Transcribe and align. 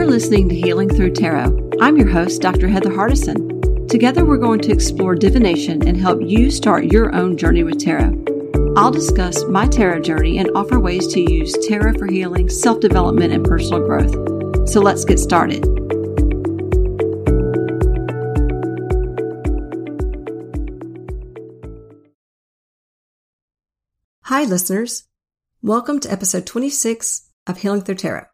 You're 0.00 0.08
listening 0.08 0.48
to 0.48 0.54
Healing 0.54 0.88
Through 0.88 1.12
Tarot. 1.12 1.72
I'm 1.78 1.98
your 1.98 2.08
host, 2.08 2.40
Dr. 2.40 2.68
Heather 2.68 2.88
Hardison. 2.88 3.86
Together, 3.86 4.24
we're 4.24 4.38
going 4.38 4.60
to 4.60 4.72
explore 4.72 5.14
divination 5.14 5.86
and 5.86 5.94
help 5.94 6.22
you 6.22 6.50
start 6.50 6.90
your 6.90 7.14
own 7.14 7.36
journey 7.36 7.64
with 7.64 7.78
tarot. 7.78 8.24
I'll 8.78 8.90
discuss 8.90 9.44
my 9.44 9.66
tarot 9.66 10.00
journey 10.00 10.38
and 10.38 10.50
offer 10.54 10.80
ways 10.80 11.06
to 11.08 11.20
use 11.20 11.54
tarot 11.68 11.98
for 11.98 12.06
healing, 12.06 12.48
self 12.48 12.80
development, 12.80 13.34
and 13.34 13.44
personal 13.44 13.86
growth. 13.86 14.70
So 14.70 14.80
let's 14.80 15.04
get 15.04 15.18
started. 15.18 15.66
Hi, 24.22 24.44
listeners. 24.44 25.04
Welcome 25.60 26.00
to 26.00 26.10
episode 26.10 26.46
26 26.46 27.28
of 27.46 27.58
Healing 27.58 27.82
Through 27.82 27.96
Tarot. 27.96 28.24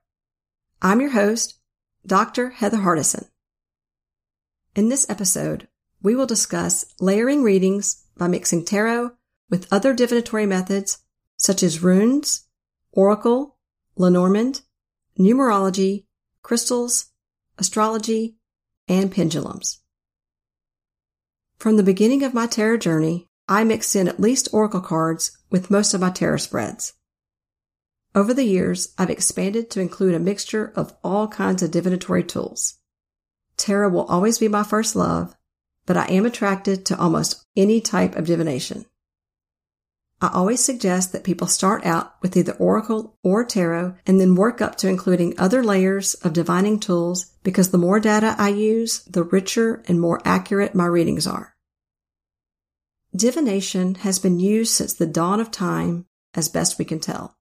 I'm 0.83 1.01
your 1.01 1.11
host, 1.11 1.56
Dr. 2.07 2.51
Heather 2.51 2.79
Hardison. 2.79 3.29
In 4.77 4.89
this 4.91 5.11
episode, 5.11 5.67
we 6.01 6.15
will 6.15 6.27
discuss 6.27 6.85
layering 7.01 7.43
readings 7.43 8.05
by 8.17 8.29
mixing 8.29 8.65
tarot 8.65 9.11
with 9.51 9.67
other 9.73 9.93
divinatory 9.93 10.47
methods 10.47 10.99
such 11.37 11.65
as 11.65 11.83
runes, 11.83 12.47
oracle, 12.93 13.57
Lenormand, 13.97 14.63
numerology, 15.19 16.05
crystals, 16.43 17.07
astrology, 17.59 18.37
and 18.87 19.11
pendulums. 19.11 19.81
From 21.59 21.77
the 21.77 21.83
beginning 21.83 22.23
of 22.23 22.35
my 22.35 22.47
tarot 22.47 22.77
journey, 22.77 23.27
I 23.49 23.65
mixed 23.65 23.97
in 23.97 24.07
at 24.07 24.21
least 24.21 24.49
oracle 24.53 24.81
cards 24.81 25.39
with 25.51 25.71
most 25.71 25.95
of 25.95 26.01
my 26.03 26.11
tarot 26.11 26.37
spreads. 26.39 26.93
Over 28.17 28.33
the 28.33 28.45
years, 28.45 28.95
I've 28.97 29.11
expanded 29.11 29.69
to 29.71 29.81
include 29.81 30.15
a 30.15 30.19
mixture 30.19 30.73
of 30.75 30.97
all 31.05 31.29
kinds 31.29 31.63
of 31.63 31.71
divinatory 31.71 32.25
tools. 32.25 32.79
Tarot 33.59 33.91
will 33.91 34.07
always 34.07 34.39
be 34.39 34.49
my 34.49 34.63
first 34.63 34.97
love, 34.97 35.37
but 35.85 35.99
I 35.99 36.07
am 36.07 36.25
attracted 36.25 36.87
to 36.87 36.99
almost 36.99 37.45
any 37.55 37.83
type 37.83 38.17
of 38.17 38.25
divination. 38.25 38.87
I 40.23 40.31
always 40.33 40.65
suggest 40.65 41.13
that 41.13 41.25
people 41.25 41.47
start 41.47 41.85
out 41.85 42.15
with 42.23 42.39
either 42.39 42.55
Oracle 42.55 43.19
or 43.23 43.45
Tarot 43.45 43.97
and 44.07 44.19
then 44.19 44.35
work 44.35 44.63
up 44.63 44.77
to 44.77 44.89
including 44.89 45.39
other 45.39 45.63
layers 45.63 46.15
of 46.15 46.33
divining 46.33 46.81
tools 46.81 47.27
because 47.43 47.71
the 47.71 47.77
more 47.77 48.01
data 48.01 48.35
I 48.39 48.49
use, 48.49 49.01
the 49.01 49.25
richer 49.25 49.85
and 49.89 50.01
more 50.01 50.23
accurate 50.25 50.75
my 50.75 50.87
readings 50.87 51.27
are. 51.27 51.55
Divination 53.15 53.97
has 53.97 54.19
been 54.19 54.41
used 54.41 54.73
since 54.73 54.95
the 54.95 55.07
dawn 55.07 55.39
of 55.39 55.51
time 55.51 56.07
as 56.33 56.49
best 56.49 56.79
we 56.79 56.87
can 56.87 56.99
tell. 56.99 57.37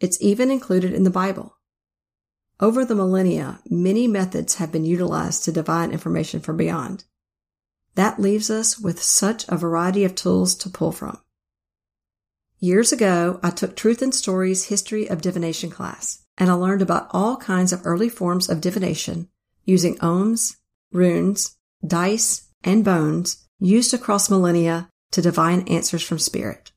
It's 0.00 0.20
even 0.20 0.50
included 0.50 0.94
in 0.94 1.04
the 1.04 1.10
Bible. 1.10 1.56
Over 2.58 2.84
the 2.84 2.94
millennia, 2.94 3.60
many 3.68 4.08
methods 4.08 4.56
have 4.56 4.72
been 4.72 4.84
utilized 4.84 5.44
to 5.44 5.52
divine 5.52 5.92
information 5.92 6.40
from 6.40 6.56
beyond. 6.56 7.04
That 7.94 8.18
leaves 8.18 8.50
us 8.50 8.78
with 8.78 9.02
such 9.02 9.46
a 9.48 9.56
variety 9.56 10.04
of 10.04 10.14
tools 10.14 10.54
to 10.56 10.70
pull 10.70 10.92
from. 10.92 11.18
Years 12.58 12.92
ago, 12.92 13.40
I 13.42 13.50
took 13.50 13.76
Truth 13.76 14.02
and 14.02 14.14
Stories 14.14 14.66
History 14.66 15.08
of 15.08 15.22
Divination 15.22 15.70
class, 15.70 16.22
and 16.36 16.50
I 16.50 16.54
learned 16.54 16.82
about 16.82 17.08
all 17.10 17.36
kinds 17.36 17.72
of 17.72 17.86
early 17.86 18.08
forms 18.08 18.48
of 18.48 18.60
divination 18.60 19.28
using 19.64 19.96
ohms, 19.98 20.56
runes, 20.92 21.56
dice, 21.86 22.48
and 22.62 22.84
bones 22.84 23.48
used 23.58 23.94
across 23.94 24.30
millennia 24.30 24.88
to 25.12 25.22
divine 25.22 25.66
answers 25.68 26.02
from 26.02 26.18
spirit. 26.18 26.72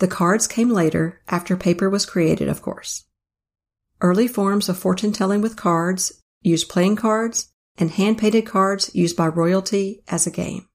The 0.00 0.08
cards 0.08 0.46
came 0.46 0.70
later, 0.70 1.20
after 1.28 1.58
paper 1.58 1.90
was 1.90 2.06
created, 2.06 2.48
of 2.48 2.62
course. 2.62 3.04
Early 4.00 4.26
forms 4.26 4.70
of 4.70 4.78
fortune 4.78 5.12
telling 5.12 5.42
with 5.42 5.56
cards 5.56 6.22
used 6.40 6.70
playing 6.70 6.96
cards 6.96 7.52
and 7.76 7.90
hand 7.90 8.16
painted 8.16 8.46
cards 8.46 8.90
used 8.94 9.14
by 9.14 9.26
royalty 9.26 10.02
as 10.08 10.26
a 10.26 10.30
game. 10.30 10.66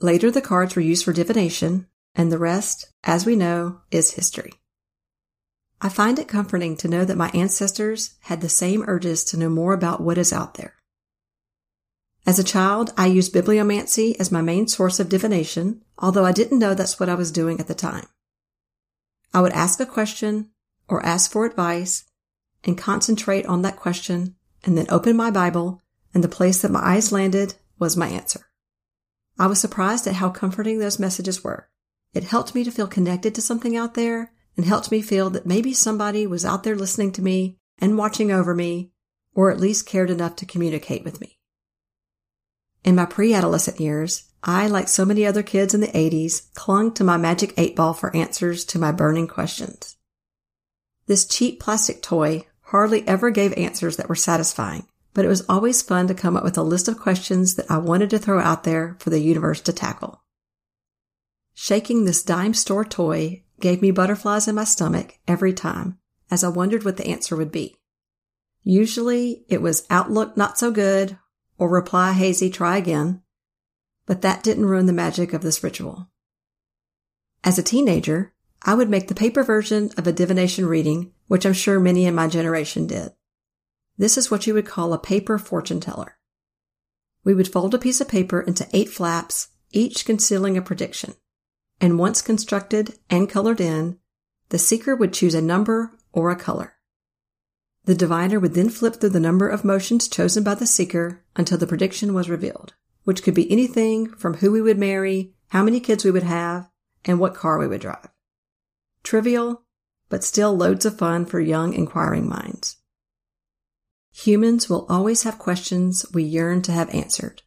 Later, 0.00 0.32
the 0.32 0.40
cards 0.40 0.74
were 0.74 0.82
used 0.82 1.04
for 1.04 1.12
divination, 1.12 1.86
and 2.16 2.32
the 2.32 2.38
rest, 2.38 2.92
as 3.04 3.24
we 3.24 3.36
know, 3.36 3.82
is 3.92 4.14
history. 4.14 4.52
I 5.80 5.88
find 5.88 6.18
it 6.18 6.26
comforting 6.26 6.76
to 6.78 6.88
know 6.88 7.04
that 7.04 7.16
my 7.16 7.30
ancestors 7.30 8.16
had 8.22 8.40
the 8.40 8.48
same 8.48 8.82
urges 8.88 9.22
to 9.26 9.36
know 9.36 9.48
more 9.48 9.74
about 9.74 10.00
what 10.00 10.18
is 10.18 10.32
out 10.32 10.54
there. 10.54 10.74
As 12.24 12.38
a 12.38 12.44
child, 12.44 12.92
I 12.96 13.06
used 13.06 13.34
bibliomancy 13.34 14.14
as 14.20 14.30
my 14.30 14.42
main 14.42 14.68
source 14.68 15.00
of 15.00 15.08
divination, 15.08 15.82
although 15.98 16.24
I 16.24 16.32
didn't 16.32 16.58
know 16.58 16.72
that's 16.72 17.00
what 17.00 17.08
I 17.08 17.14
was 17.14 17.32
doing 17.32 17.58
at 17.58 17.66
the 17.66 17.74
time. 17.74 18.06
I 19.34 19.40
would 19.40 19.52
ask 19.52 19.80
a 19.80 19.86
question 19.86 20.50
or 20.88 21.04
ask 21.04 21.32
for 21.32 21.44
advice 21.44 22.04
and 22.64 22.78
concentrate 22.78 23.46
on 23.46 23.62
that 23.62 23.76
question 23.76 24.36
and 24.62 24.78
then 24.78 24.86
open 24.88 25.16
my 25.16 25.30
Bible 25.30 25.80
and 26.14 26.22
the 26.22 26.28
place 26.28 26.62
that 26.62 26.70
my 26.70 26.80
eyes 26.80 27.10
landed 27.10 27.54
was 27.78 27.96
my 27.96 28.08
answer. 28.08 28.46
I 29.38 29.46
was 29.46 29.60
surprised 29.60 30.06
at 30.06 30.14
how 30.14 30.30
comforting 30.30 30.78
those 30.78 31.00
messages 31.00 31.42
were. 31.42 31.68
It 32.14 32.24
helped 32.24 32.54
me 32.54 32.62
to 32.62 32.70
feel 32.70 32.86
connected 32.86 33.34
to 33.34 33.42
something 33.42 33.76
out 33.76 33.94
there 33.94 34.32
and 34.56 34.66
helped 34.66 34.92
me 34.92 35.02
feel 35.02 35.30
that 35.30 35.46
maybe 35.46 35.72
somebody 35.72 36.26
was 36.26 36.44
out 36.44 36.62
there 36.62 36.76
listening 36.76 37.10
to 37.12 37.22
me 37.22 37.58
and 37.78 37.98
watching 37.98 38.30
over 38.30 38.54
me 38.54 38.92
or 39.34 39.50
at 39.50 39.58
least 39.58 39.86
cared 39.86 40.10
enough 40.10 40.36
to 40.36 40.46
communicate 40.46 41.02
with 41.02 41.20
me. 41.20 41.38
In 42.84 42.96
my 42.96 43.06
pre-adolescent 43.06 43.78
years, 43.78 44.24
I, 44.42 44.66
like 44.66 44.88
so 44.88 45.04
many 45.04 45.24
other 45.24 45.42
kids 45.42 45.72
in 45.72 45.80
the 45.80 45.86
80s, 45.88 46.52
clung 46.54 46.92
to 46.94 47.04
my 47.04 47.16
magic 47.16 47.54
eight 47.56 47.76
ball 47.76 47.94
for 47.94 48.14
answers 48.14 48.64
to 48.66 48.78
my 48.78 48.90
burning 48.90 49.28
questions. 49.28 49.96
This 51.06 51.24
cheap 51.24 51.60
plastic 51.60 52.02
toy 52.02 52.46
hardly 52.62 53.06
ever 53.06 53.30
gave 53.30 53.52
answers 53.52 53.96
that 53.98 54.08
were 54.08 54.16
satisfying, 54.16 54.86
but 55.14 55.24
it 55.24 55.28
was 55.28 55.44
always 55.48 55.82
fun 55.82 56.08
to 56.08 56.14
come 56.14 56.36
up 56.36 56.42
with 56.42 56.58
a 56.58 56.62
list 56.62 56.88
of 56.88 56.98
questions 56.98 57.54
that 57.54 57.70
I 57.70 57.78
wanted 57.78 58.10
to 58.10 58.18
throw 58.18 58.40
out 58.40 58.64
there 58.64 58.96
for 58.98 59.10
the 59.10 59.20
universe 59.20 59.60
to 59.62 59.72
tackle. 59.72 60.22
Shaking 61.54 62.04
this 62.04 62.22
dime 62.22 62.54
store 62.54 62.84
toy 62.84 63.44
gave 63.60 63.82
me 63.82 63.90
butterflies 63.90 64.48
in 64.48 64.56
my 64.56 64.64
stomach 64.64 65.18
every 65.28 65.52
time 65.52 65.98
as 66.30 66.42
I 66.42 66.48
wondered 66.48 66.84
what 66.84 66.96
the 66.96 67.06
answer 67.06 67.36
would 67.36 67.52
be. 67.52 67.76
Usually 68.64 69.44
it 69.48 69.60
was 69.60 69.86
outlook 69.90 70.36
not 70.36 70.58
so 70.58 70.70
good 70.70 71.18
or 71.62 71.68
reply 71.68 72.12
hazy, 72.12 72.50
try 72.50 72.76
again. 72.76 73.22
But 74.04 74.20
that 74.22 74.42
didn't 74.42 74.66
ruin 74.66 74.86
the 74.86 74.92
magic 74.92 75.32
of 75.32 75.42
this 75.42 75.62
ritual. 75.62 76.10
As 77.44 77.56
a 77.56 77.62
teenager, 77.62 78.34
I 78.64 78.74
would 78.74 78.90
make 78.90 79.06
the 79.06 79.14
paper 79.14 79.44
version 79.44 79.92
of 79.96 80.08
a 80.08 80.12
divination 80.12 80.66
reading, 80.66 81.12
which 81.28 81.46
I'm 81.46 81.52
sure 81.52 81.78
many 81.78 82.04
in 82.04 82.16
my 82.16 82.26
generation 82.26 82.88
did. 82.88 83.12
This 83.96 84.18
is 84.18 84.28
what 84.28 84.44
you 84.44 84.54
would 84.54 84.66
call 84.66 84.92
a 84.92 84.98
paper 84.98 85.38
fortune 85.38 85.78
teller. 85.78 86.18
We 87.22 87.32
would 87.32 87.52
fold 87.52 87.76
a 87.76 87.78
piece 87.78 88.00
of 88.00 88.08
paper 88.08 88.40
into 88.40 88.66
eight 88.72 88.88
flaps, 88.88 89.50
each 89.70 90.04
concealing 90.04 90.56
a 90.56 90.62
prediction. 90.62 91.14
And 91.80 91.96
once 91.96 92.22
constructed 92.22 92.98
and 93.08 93.30
colored 93.30 93.60
in, 93.60 94.00
the 94.48 94.58
seeker 94.58 94.96
would 94.96 95.12
choose 95.12 95.36
a 95.36 95.40
number 95.40 95.92
or 96.12 96.32
a 96.32 96.36
color. 96.36 96.74
The 97.84 97.94
divider 97.96 98.38
would 98.38 98.54
then 98.54 98.68
flip 98.68 98.96
through 98.96 99.10
the 99.10 99.20
number 99.20 99.48
of 99.48 99.64
motions 99.64 100.06
chosen 100.06 100.44
by 100.44 100.54
the 100.54 100.66
seeker 100.66 101.24
until 101.34 101.58
the 101.58 101.66
prediction 101.66 102.14
was 102.14 102.30
revealed, 102.30 102.74
which 103.02 103.24
could 103.24 103.34
be 103.34 103.50
anything 103.50 104.08
from 104.08 104.34
who 104.34 104.52
we 104.52 104.62
would 104.62 104.78
marry, 104.78 105.34
how 105.48 105.64
many 105.64 105.80
kids 105.80 106.04
we 106.04 106.12
would 106.12 106.22
have, 106.22 106.70
and 107.04 107.18
what 107.18 107.34
car 107.34 107.58
we 107.58 107.66
would 107.66 107.80
drive. 107.80 108.08
Trivial, 109.02 109.64
but 110.08 110.22
still 110.22 110.56
loads 110.56 110.84
of 110.86 110.96
fun 110.96 111.26
for 111.26 111.40
young 111.40 111.74
inquiring 111.74 112.28
minds. 112.28 112.76
Humans 114.12 114.68
will 114.68 114.86
always 114.88 115.24
have 115.24 115.38
questions 115.38 116.06
we 116.12 116.22
yearn 116.22 116.62
to 116.62 116.72
have 116.72 116.94
answered. 116.94 117.42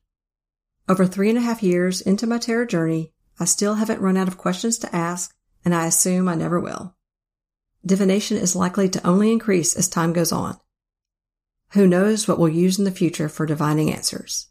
Over 0.90 1.06
three 1.06 1.30
and 1.30 1.38
a 1.38 1.42
half 1.42 1.64
years 1.64 2.02
into 2.02 2.28
my 2.28 2.40
tarot 2.40 2.66
journey, 2.66 3.14
I 3.40 3.46
still 3.46 3.76
haven't 3.76 4.02
run 4.02 4.18
out 4.18 4.28
of 4.28 4.38
questions 4.38 4.78
to 4.80 4.94
ask, 4.94 5.34
and 5.64 5.74
I 5.74 5.86
assume 5.86 6.28
I 6.28 6.36
never 6.36 6.60
will 6.60 6.95
divination 7.86 8.38
is 8.38 8.56
likely 8.56 8.90
to 8.90 9.08
only 9.08 9.32
increase 9.32 9.76
as 9.76 9.88
time 9.88 10.14
goes 10.14 10.32
on. 10.32 10.58
Who 11.72 11.88
knows 11.88 12.28
what 12.28 12.40
we'll 12.40 12.50
use 12.50 12.80
in 12.80 12.86
the 12.86 12.92
future 12.92 13.30
for 13.30 13.46
divining 13.46 13.92
answers? 13.92 14.48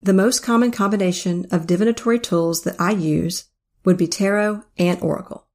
The 0.00 0.14
most 0.14 0.42
common 0.42 0.70
combination 0.70 1.46
of 1.50 1.66
divinatory 1.66 2.18
tools 2.18 2.62
that 2.62 2.80
I 2.80 2.92
use 2.92 3.44
would 3.84 3.98
be 3.98 4.06
tarot 4.06 4.62
and 4.78 5.00
oracle. 5.02 5.46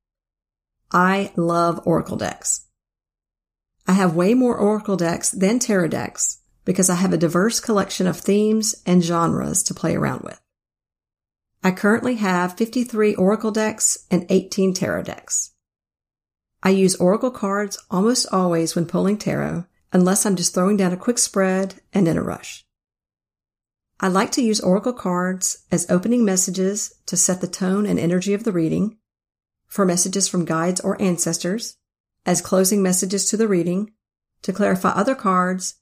I 0.91 1.31
love 1.35 1.81
oracle 1.85 2.17
decks. 2.17 2.65
I 3.87 3.93
have 3.93 4.15
way 4.15 4.33
more 4.33 4.55
oracle 4.55 4.95
decks 4.95 5.31
than 5.31 5.57
tarot 5.59 5.87
decks 5.87 6.39
because 6.65 6.89
I 6.89 6.95
have 6.95 7.13
a 7.13 7.17
diverse 7.17 7.59
collection 7.59 8.05
of 8.05 8.19
themes 8.19 8.75
and 8.85 9.03
genres 9.03 9.63
to 9.63 9.73
play 9.73 9.95
around 9.95 10.21
with. 10.21 10.39
I 11.65 11.71
currently 11.71 12.15
have 12.15 12.57
53 12.57 13.15
Oracle 13.15 13.51
decks 13.51 14.05
and 14.11 14.25
18 14.27 14.73
Tarot 14.73 15.03
decks. 15.03 15.51
I 16.61 16.71
use 16.71 16.97
Oracle 16.97 17.31
cards 17.31 17.77
almost 17.89 18.27
always 18.33 18.75
when 18.75 18.85
pulling 18.85 19.17
tarot, 19.17 19.65
unless 19.93 20.25
I'm 20.25 20.35
just 20.35 20.53
throwing 20.53 20.75
down 20.75 20.91
a 20.91 20.97
quick 20.97 21.17
spread 21.17 21.75
and 21.93 22.05
in 22.05 22.17
a 22.17 22.23
rush. 22.23 22.65
I 24.01 24.09
like 24.09 24.31
to 24.33 24.41
use 24.41 24.59
Oracle 24.59 24.91
cards 24.91 25.63
as 25.71 25.89
opening 25.89 26.25
messages 26.25 26.95
to 27.05 27.15
set 27.15 27.39
the 27.39 27.47
tone 27.47 27.85
and 27.85 27.97
energy 27.97 28.33
of 28.33 28.43
the 28.43 28.51
reading, 28.51 28.97
for 29.65 29.85
messages 29.85 30.27
from 30.27 30.43
guides 30.43 30.81
or 30.81 31.01
ancestors, 31.01 31.77
as 32.25 32.41
closing 32.41 32.83
messages 32.83 33.29
to 33.29 33.37
the 33.37 33.47
reading, 33.47 33.93
to 34.41 34.51
clarify 34.51 34.89
other 34.89 35.15
cards, 35.15 35.75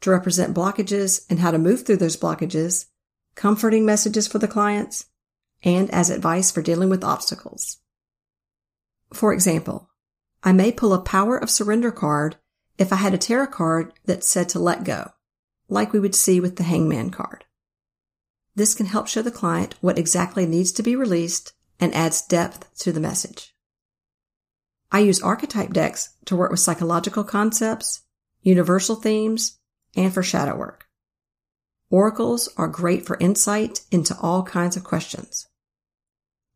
to 0.00 0.10
represent 0.10 0.56
blockages 0.56 1.24
and 1.30 1.38
how 1.38 1.52
to 1.52 1.58
move 1.58 1.86
through 1.86 1.98
those 1.98 2.16
blockages, 2.16 2.86
comforting 3.36 3.86
messages 3.86 4.26
for 4.26 4.38
the 4.38 4.48
clients, 4.48 5.06
and 5.62 5.90
as 5.90 6.10
advice 6.10 6.50
for 6.50 6.62
dealing 6.62 6.88
with 6.88 7.04
obstacles. 7.04 7.78
For 9.12 9.32
example, 9.32 9.90
I 10.42 10.52
may 10.52 10.70
pull 10.70 10.92
a 10.92 11.00
power 11.00 11.36
of 11.36 11.50
surrender 11.50 11.90
card 11.90 12.36
if 12.78 12.92
I 12.92 12.96
had 12.96 13.14
a 13.14 13.18
tarot 13.18 13.48
card 13.48 13.92
that 14.04 14.22
said 14.22 14.48
to 14.50 14.58
let 14.58 14.84
go, 14.84 15.10
like 15.68 15.92
we 15.92 16.00
would 16.00 16.14
see 16.14 16.40
with 16.40 16.56
the 16.56 16.62
hangman 16.62 17.10
card. 17.10 17.44
This 18.54 18.74
can 18.74 18.86
help 18.86 19.08
show 19.08 19.22
the 19.22 19.30
client 19.30 19.74
what 19.80 19.98
exactly 19.98 20.46
needs 20.46 20.72
to 20.72 20.82
be 20.82 20.94
released 20.94 21.52
and 21.80 21.94
adds 21.94 22.22
depth 22.22 22.68
to 22.78 22.92
the 22.92 23.00
message. 23.00 23.54
I 24.90 25.00
use 25.00 25.22
archetype 25.22 25.72
decks 25.72 26.10
to 26.26 26.36
work 26.36 26.50
with 26.50 26.60
psychological 26.60 27.24
concepts, 27.24 28.02
universal 28.42 28.96
themes, 28.96 29.58
and 29.96 30.14
for 30.14 30.22
shadow 30.22 30.56
work. 30.56 30.86
Oracles 31.90 32.48
are 32.56 32.68
great 32.68 33.06
for 33.06 33.16
insight 33.18 33.80
into 33.90 34.16
all 34.20 34.42
kinds 34.42 34.76
of 34.76 34.84
questions. 34.84 35.47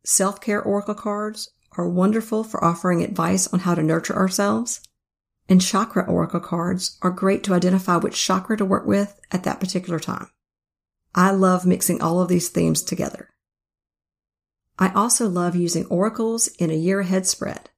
Self-care 0.05 0.61
oracle 0.61 0.95
cards 0.95 1.49
are 1.77 1.87
wonderful 1.87 2.43
for 2.43 2.63
offering 2.63 3.01
advice 3.01 3.47
on 3.53 3.59
how 3.59 3.73
to 3.73 3.81
nurture 3.81 4.15
ourselves, 4.15 4.81
and 5.47 5.61
chakra 5.61 6.05
oracle 6.05 6.39
cards 6.39 6.97
are 7.01 7.11
great 7.11 7.43
to 7.43 7.53
identify 7.53 7.97
which 7.97 8.21
chakra 8.21 8.57
to 8.57 8.65
work 8.65 8.85
with 8.85 9.19
at 9.31 9.43
that 9.43 9.59
particular 9.59 9.99
time. 9.99 10.27
I 11.15 11.31
love 11.31 11.65
mixing 11.65 12.01
all 12.01 12.21
of 12.21 12.27
these 12.27 12.49
themes 12.49 12.81
together. 12.81 13.29
I 14.77 14.91
also 14.93 15.29
love 15.29 15.55
using 15.55 15.85
oracles 15.85 16.47
in 16.59 16.69
a 16.69 16.75
year 16.75 16.99
ahead 16.99 17.27
spread. 17.27 17.69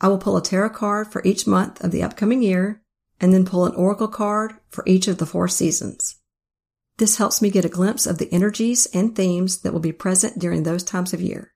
I 0.00 0.08
will 0.08 0.18
pull 0.18 0.36
a 0.36 0.42
tarot 0.42 0.70
card 0.70 1.08
for 1.08 1.22
each 1.24 1.46
month 1.46 1.82
of 1.82 1.90
the 1.90 2.02
upcoming 2.02 2.42
year 2.42 2.82
and 3.20 3.34
then 3.34 3.44
pull 3.44 3.66
an 3.66 3.74
oracle 3.74 4.08
card 4.08 4.54
for 4.68 4.84
each 4.86 5.08
of 5.08 5.18
the 5.18 5.26
four 5.26 5.48
seasons. 5.48 6.19
This 7.00 7.16
helps 7.16 7.40
me 7.40 7.48
get 7.48 7.64
a 7.64 7.70
glimpse 7.70 8.04
of 8.04 8.18
the 8.18 8.30
energies 8.30 8.86
and 8.92 9.16
themes 9.16 9.60
that 9.60 9.72
will 9.72 9.80
be 9.80 9.90
present 9.90 10.38
during 10.38 10.64
those 10.64 10.82
times 10.82 11.14
of 11.14 11.22
year. 11.22 11.54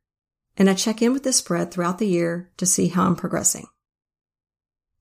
And 0.57 0.71
I 0.71 0.75
check 0.75 1.03
in 1.03 1.13
with 1.13 1.23
this 1.23 1.37
spread 1.37 1.71
throughout 1.71 1.99
the 1.99 2.07
year 2.07 2.51
to 2.57 2.65
see 2.65 2.89
how 2.89 3.05
I'm 3.05 3.15
progressing. 3.15 3.67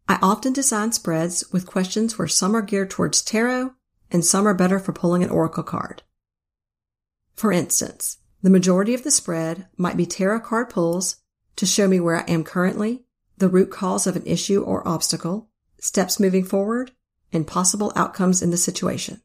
I 0.06 0.20
often 0.22 0.52
design 0.52 0.92
spreads 0.92 1.50
with 1.54 1.66
questions 1.66 2.20
where 2.20 2.28
some 2.28 2.58
are 2.58 2.62
geared 2.62 2.90
towards 2.90 3.22
tarot 3.22 3.72
and 4.12 4.26
some 4.26 4.46
are 4.46 4.54
better 4.54 4.80
for 4.80 4.92
pulling 4.92 5.24
an 5.24 5.30
oracle 5.30 5.64
card. 5.64 6.04
For 7.36 7.54
instance, 7.54 8.18
the 8.42 8.50
majority 8.50 8.94
of 8.94 9.06
the 9.06 9.12
spread 9.12 9.68
might 9.78 9.96
be 9.96 10.06
tarot 10.06 10.42
card 10.42 10.70
pulls 10.70 11.22
to 11.56 11.66
show 11.66 11.88
me 11.88 12.02
where 12.02 12.18
I 12.18 12.26
am 12.30 12.44
currently, 12.44 13.06
the 13.38 13.48
root 13.48 13.72
cause 13.72 14.08
of 14.08 14.18
an 14.18 14.26
issue 14.26 14.62
or 14.62 14.86
obstacle, 14.86 15.48
steps 15.80 16.20
moving 16.20 16.44
forward, 16.44 16.92
and 17.32 17.48
possible 17.48 17.94
outcomes 17.96 18.42
in 18.42 18.52
the 18.52 18.58
situation. 18.58 19.22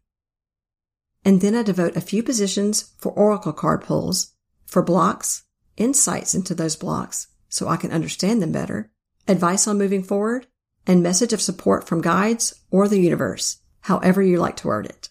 And 1.24 1.40
then 1.40 1.54
I 1.54 1.62
devote 1.62 1.96
a 1.96 2.00
few 2.00 2.22
positions 2.22 2.92
for 2.98 3.12
oracle 3.12 3.52
card 3.52 3.82
pulls, 3.82 4.34
for 4.66 4.82
blocks, 4.82 5.44
insights 5.76 6.34
into 6.34 6.54
those 6.54 6.76
blocks 6.76 7.28
so 7.48 7.68
I 7.68 7.76
can 7.76 7.92
understand 7.92 8.42
them 8.42 8.52
better, 8.52 8.90
advice 9.26 9.66
on 9.66 9.78
moving 9.78 10.02
forward, 10.02 10.46
and 10.86 11.02
message 11.02 11.32
of 11.32 11.40
support 11.40 11.86
from 11.86 12.00
guides 12.00 12.54
or 12.70 12.88
the 12.88 13.00
universe, 13.00 13.58
however 13.82 14.22
you 14.22 14.38
like 14.38 14.56
to 14.56 14.66
word 14.66 14.86
it. 14.86 15.08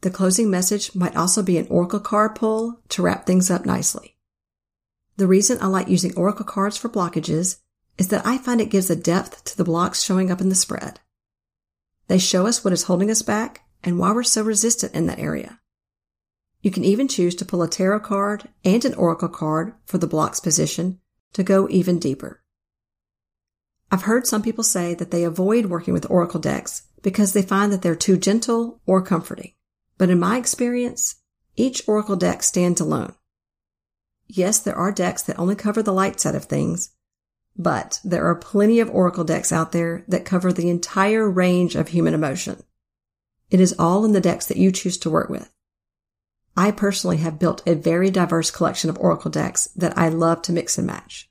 The 0.00 0.10
closing 0.10 0.50
message 0.50 0.94
might 0.94 1.16
also 1.16 1.42
be 1.42 1.58
an 1.58 1.66
oracle 1.68 2.00
card 2.00 2.34
pull 2.34 2.80
to 2.90 3.02
wrap 3.02 3.26
things 3.26 3.50
up 3.50 3.66
nicely. 3.66 4.16
The 5.16 5.26
reason 5.26 5.58
I 5.60 5.66
like 5.66 5.88
using 5.88 6.14
oracle 6.16 6.44
cards 6.44 6.76
for 6.76 6.88
blockages 6.88 7.58
is 7.98 8.08
that 8.08 8.26
I 8.26 8.38
find 8.38 8.60
it 8.60 8.70
gives 8.70 8.90
a 8.90 8.96
depth 8.96 9.44
to 9.44 9.56
the 9.56 9.64
blocks 9.64 10.02
showing 10.02 10.30
up 10.30 10.40
in 10.40 10.50
the 10.50 10.54
spread. 10.54 11.00
They 12.08 12.18
show 12.18 12.46
us 12.46 12.62
what 12.62 12.72
is 12.72 12.84
holding 12.84 13.10
us 13.10 13.22
back 13.22 13.62
and 13.84 13.98
why 13.98 14.12
we're 14.12 14.22
so 14.22 14.42
resistant 14.42 14.94
in 14.94 15.06
that 15.06 15.18
area. 15.18 15.60
You 16.62 16.70
can 16.70 16.84
even 16.84 17.08
choose 17.08 17.34
to 17.36 17.44
pull 17.44 17.62
a 17.62 17.68
tarot 17.68 18.00
card 18.00 18.48
and 18.64 18.84
an 18.84 18.94
oracle 18.94 19.28
card 19.28 19.74
for 19.84 19.98
the 19.98 20.06
blocks 20.06 20.40
position 20.40 21.00
to 21.32 21.42
go 21.42 21.68
even 21.68 21.98
deeper. 21.98 22.42
I've 23.90 24.02
heard 24.02 24.26
some 24.26 24.42
people 24.42 24.64
say 24.64 24.94
that 24.94 25.10
they 25.10 25.22
avoid 25.22 25.66
working 25.66 25.94
with 25.94 26.10
oracle 26.10 26.40
decks 26.40 26.82
because 27.02 27.32
they 27.32 27.42
find 27.42 27.72
that 27.72 27.82
they're 27.82 27.94
too 27.94 28.16
gentle 28.16 28.80
or 28.84 29.00
comforting. 29.00 29.52
But 29.98 30.10
in 30.10 30.18
my 30.18 30.36
experience, 30.36 31.16
each 31.56 31.82
Oracle 31.88 32.16
deck 32.16 32.42
stands 32.42 32.80
alone. 32.80 33.14
Yes, 34.26 34.58
there 34.58 34.76
are 34.76 34.92
decks 34.92 35.22
that 35.22 35.38
only 35.38 35.54
cover 35.54 35.82
the 35.82 35.92
light 35.92 36.20
side 36.20 36.34
of 36.34 36.44
things, 36.44 36.90
but 37.56 38.00
there 38.04 38.26
are 38.26 38.34
plenty 38.34 38.80
of 38.80 38.90
Oracle 38.90 39.24
decks 39.24 39.52
out 39.52 39.72
there 39.72 40.04
that 40.08 40.24
cover 40.24 40.52
the 40.52 40.68
entire 40.68 41.30
range 41.30 41.74
of 41.74 41.88
human 41.88 42.12
emotion. 42.12 42.62
It 43.50 43.60
is 43.60 43.74
all 43.78 44.04
in 44.04 44.12
the 44.12 44.20
decks 44.20 44.46
that 44.46 44.56
you 44.56 44.72
choose 44.72 44.98
to 44.98 45.10
work 45.10 45.28
with. 45.28 45.52
I 46.56 46.70
personally 46.70 47.18
have 47.18 47.38
built 47.38 47.62
a 47.66 47.74
very 47.74 48.10
diverse 48.10 48.50
collection 48.50 48.88
of 48.90 48.98
Oracle 48.98 49.30
decks 49.30 49.68
that 49.76 49.96
I 49.96 50.08
love 50.08 50.42
to 50.42 50.52
mix 50.52 50.78
and 50.78 50.86
match. 50.86 51.30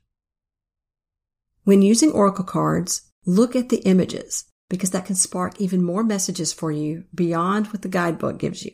When 1.64 1.82
using 1.82 2.12
Oracle 2.12 2.44
cards, 2.44 3.02
look 3.24 3.56
at 3.56 3.70
the 3.70 3.78
images 3.78 4.44
because 4.68 4.92
that 4.92 5.06
can 5.06 5.16
spark 5.16 5.60
even 5.60 5.82
more 5.82 6.04
messages 6.04 6.52
for 6.52 6.70
you 6.70 7.04
beyond 7.14 7.68
what 7.68 7.82
the 7.82 7.88
guidebook 7.88 8.38
gives 8.38 8.64
you. 8.64 8.72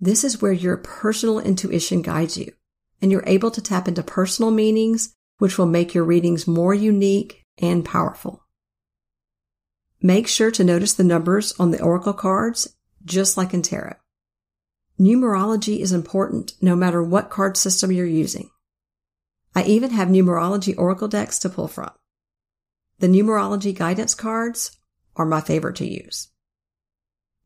This 0.00 0.22
is 0.22 0.42
where 0.42 0.52
your 0.52 0.76
personal 0.76 1.40
intuition 1.40 2.02
guides 2.02 2.36
you, 2.36 2.52
and 3.00 3.10
you're 3.10 3.24
able 3.26 3.50
to 3.50 3.62
tap 3.62 3.88
into 3.88 4.02
personal 4.02 4.50
meanings, 4.50 5.14
which 5.38 5.56
will 5.56 5.66
make 5.66 5.94
your 5.94 6.04
readings 6.04 6.46
more 6.46 6.74
unique 6.74 7.42
and 7.58 7.84
powerful. 7.84 8.43
Make 10.04 10.28
sure 10.28 10.50
to 10.50 10.64
notice 10.64 10.92
the 10.92 11.02
numbers 11.02 11.54
on 11.58 11.70
the 11.70 11.80
oracle 11.80 12.12
cards, 12.12 12.76
just 13.06 13.38
like 13.38 13.54
in 13.54 13.62
tarot. 13.62 13.96
Numerology 15.00 15.78
is 15.80 15.92
important 15.92 16.52
no 16.60 16.76
matter 16.76 17.02
what 17.02 17.30
card 17.30 17.56
system 17.56 17.90
you're 17.90 18.04
using. 18.04 18.50
I 19.54 19.62
even 19.62 19.92
have 19.92 20.08
numerology 20.08 20.76
oracle 20.76 21.08
decks 21.08 21.38
to 21.38 21.48
pull 21.48 21.68
from. 21.68 21.90
The 22.98 23.06
numerology 23.06 23.74
guidance 23.74 24.14
cards 24.14 24.76
are 25.16 25.24
my 25.24 25.40
favorite 25.40 25.76
to 25.76 25.86
use. 25.86 26.28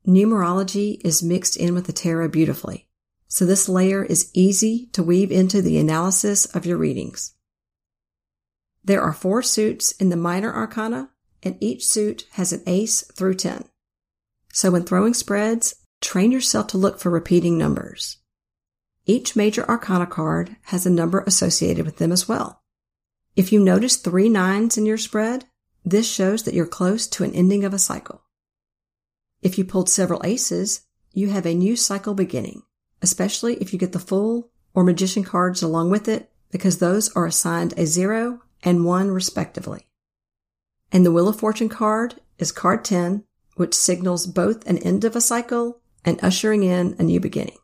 Numerology 0.04 1.00
is 1.04 1.22
mixed 1.22 1.56
in 1.56 1.74
with 1.74 1.86
the 1.86 1.92
tarot 1.92 2.30
beautifully, 2.30 2.88
so 3.28 3.46
this 3.46 3.68
layer 3.68 4.02
is 4.02 4.32
easy 4.34 4.88
to 4.94 5.04
weave 5.04 5.30
into 5.30 5.62
the 5.62 5.78
analysis 5.78 6.44
of 6.46 6.66
your 6.66 6.76
readings. 6.76 7.34
There 8.82 9.00
are 9.00 9.12
four 9.12 9.42
suits 9.42 9.92
in 9.92 10.08
the 10.08 10.16
minor 10.16 10.52
arcana, 10.52 11.10
and 11.42 11.56
each 11.60 11.86
suit 11.86 12.26
has 12.32 12.52
an 12.52 12.62
ace 12.66 13.02
through 13.12 13.34
10. 13.34 13.64
So 14.52 14.70
when 14.70 14.84
throwing 14.84 15.14
spreads, 15.14 15.74
train 16.00 16.32
yourself 16.32 16.66
to 16.68 16.78
look 16.78 16.98
for 16.98 17.10
repeating 17.10 17.58
numbers. 17.58 18.18
Each 19.06 19.34
major 19.34 19.68
arcana 19.68 20.06
card 20.06 20.56
has 20.64 20.84
a 20.84 20.90
number 20.90 21.20
associated 21.26 21.86
with 21.86 21.96
them 21.96 22.12
as 22.12 22.28
well. 22.28 22.62
If 23.36 23.52
you 23.52 23.60
notice 23.60 23.96
three 23.96 24.28
nines 24.28 24.76
in 24.76 24.84
your 24.84 24.98
spread, 24.98 25.44
this 25.84 26.10
shows 26.10 26.42
that 26.42 26.54
you're 26.54 26.66
close 26.66 27.06
to 27.06 27.24
an 27.24 27.34
ending 27.34 27.64
of 27.64 27.72
a 27.72 27.78
cycle. 27.78 28.22
If 29.40 29.56
you 29.56 29.64
pulled 29.64 29.88
several 29.88 30.20
aces, 30.24 30.82
you 31.12 31.30
have 31.30 31.46
a 31.46 31.54
new 31.54 31.76
cycle 31.76 32.14
beginning, 32.14 32.62
especially 33.00 33.54
if 33.56 33.72
you 33.72 33.78
get 33.78 33.92
the 33.92 33.98
Fool 33.98 34.50
or 34.74 34.84
Magician 34.84 35.24
cards 35.24 35.62
along 35.62 35.90
with 35.90 36.08
it, 36.08 36.30
because 36.50 36.78
those 36.78 37.14
are 37.14 37.26
assigned 37.26 37.74
a 37.76 37.86
zero 37.86 38.42
and 38.62 38.84
one 38.84 39.10
respectively. 39.10 39.87
And 40.90 41.04
the 41.04 41.12
Wheel 41.12 41.28
of 41.28 41.38
Fortune 41.38 41.68
card 41.68 42.14
is 42.38 42.52
card 42.52 42.84
10, 42.84 43.24
which 43.56 43.74
signals 43.74 44.26
both 44.26 44.66
an 44.66 44.78
end 44.78 45.04
of 45.04 45.16
a 45.16 45.20
cycle 45.20 45.80
and 46.04 46.22
ushering 46.22 46.62
in 46.62 46.96
a 46.98 47.02
new 47.02 47.20
beginning. 47.20 47.58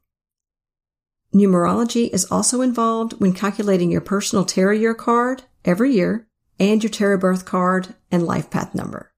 Numerology 1.35 2.11
is 2.11 2.27
also 2.31 2.61
involved 2.61 3.15
when 3.21 3.33
calculating 3.33 3.91
your 3.91 4.01
personal 4.01 4.45
tarot 4.45 4.75
year 4.75 4.95
card 4.95 5.43
every 5.65 5.93
year 5.93 6.29
and 6.61 6.83
your 6.83 6.91
tarot 6.91 7.19
birth 7.19 7.45
card 7.45 7.95
and 8.11 8.25
life 8.25 8.51
path 8.51 8.75
number. 8.75 9.13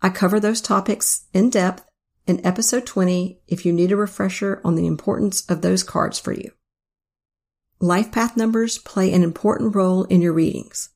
I 0.00 0.08
cover 0.10 0.40
those 0.40 0.60
topics 0.60 1.26
in 1.34 1.50
depth 1.50 1.84
in 2.26 2.44
episode 2.46 2.86
20 2.86 3.40
if 3.48 3.66
you 3.66 3.72
need 3.72 3.92
a 3.92 3.96
refresher 3.96 4.60
on 4.64 4.74
the 4.74 4.86
importance 4.86 5.44
of 5.50 5.60
those 5.60 5.82
cards 5.82 6.18
for 6.18 6.32
you. 6.32 6.52
Life 7.80 8.10
path 8.10 8.36
numbers 8.36 8.78
play 8.78 9.12
an 9.12 9.22
important 9.22 9.74
role 9.74 10.04
in 10.04 10.20
your 10.20 10.32
readings. 10.32 10.90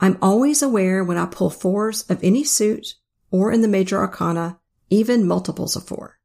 I'm 0.00 0.18
always 0.20 0.62
aware 0.62 1.02
when 1.02 1.16
I 1.16 1.26
pull 1.26 1.50
fours 1.50 2.02
of 2.10 2.22
any 2.22 2.44
suit 2.44 2.94
or 3.30 3.50
in 3.50 3.62
the 3.62 3.68
major 3.68 3.98
arcana, 3.98 4.58
even 4.90 5.26
multiples 5.26 5.74
of 5.76 5.86
four. 5.86 6.18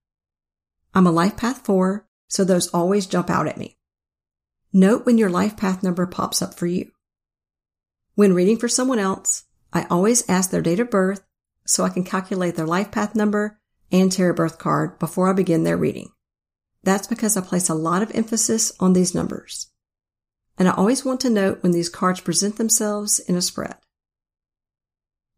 I'm 0.93 1.07
a 1.07 1.11
life 1.11 1.37
path 1.37 1.65
four, 1.65 2.07
so 2.27 2.43
those 2.43 2.67
always 2.67 3.07
jump 3.07 3.29
out 3.29 3.47
at 3.47 3.57
me. 3.57 3.77
Note 4.73 5.05
when 5.05 5.17
your 5.17 5.29
life 5.29 5.55
path 5.55 5.83
number 5.83 6.05
pops 6.05 6.41
up 6.41 6.53
for 6.53 6.67
you. 6.67 6.91
When 8.15 8.33
reading 8.33 8.57
for 8.57 8.67
someone 8.67 8.99
else, 8.99 9.45
I 9.73 9.85
always 9.89 10.29
ask 10.29 10.49
their 10.49 10.61
date 10.61 10.79
of 10.79 10.89
birth 10.89 11.23
so 11.65 11.83
I 11.83 11.89
can 11.89 12.03
calculate 12.03 12.55
their 12.55 12.67
life 12.67 12.91
path 12.91 13.15
number 13.15 13.59
and 13.91 14.11
tarot 14.11 14.35
birth 14.35 14.57
card 14.57 14.99
before 14.99 15.29
I 15.29 15.33
begin 15.33 15.63
their 15.63 15.77
reading. 15.77 16.09
That's 16.83 17.07
because 17.07 17.37
I 17.37 17.41
place 17.41 17.69
a 17.69 17.73
lot 17.73 18.01
of 18.01 18.11
emphasis 18.13 18.73
on 18.79 18.93
these 18.93 19.15
numbers. 19.15 19.70
And 20.58 20.67
I 20.67 20.72
always 20.72 21.03
want 21.05 21.20
to 21.22 21.29
note 21.29 21.63
when 21.63 21.72
these 21.72 21.89
cards 21.89 22.22
present 22.22 22.58
themselves 22.58 23.20
in 23.20 23.36
a 23.36 23.41
spread. 23.41 23.75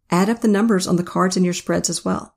Add 0.09 0.29
up 0.29 0.41
the 0.41 0.47
numbers 0.47 0.87
on 0.87 0.95
the 0.95 1.03
cards 1.03 1.37
in 1.37 1.43
your 1.43 1.53
spreads 1.53 1.89
as 1.89 2.05
well. 2.05 2.35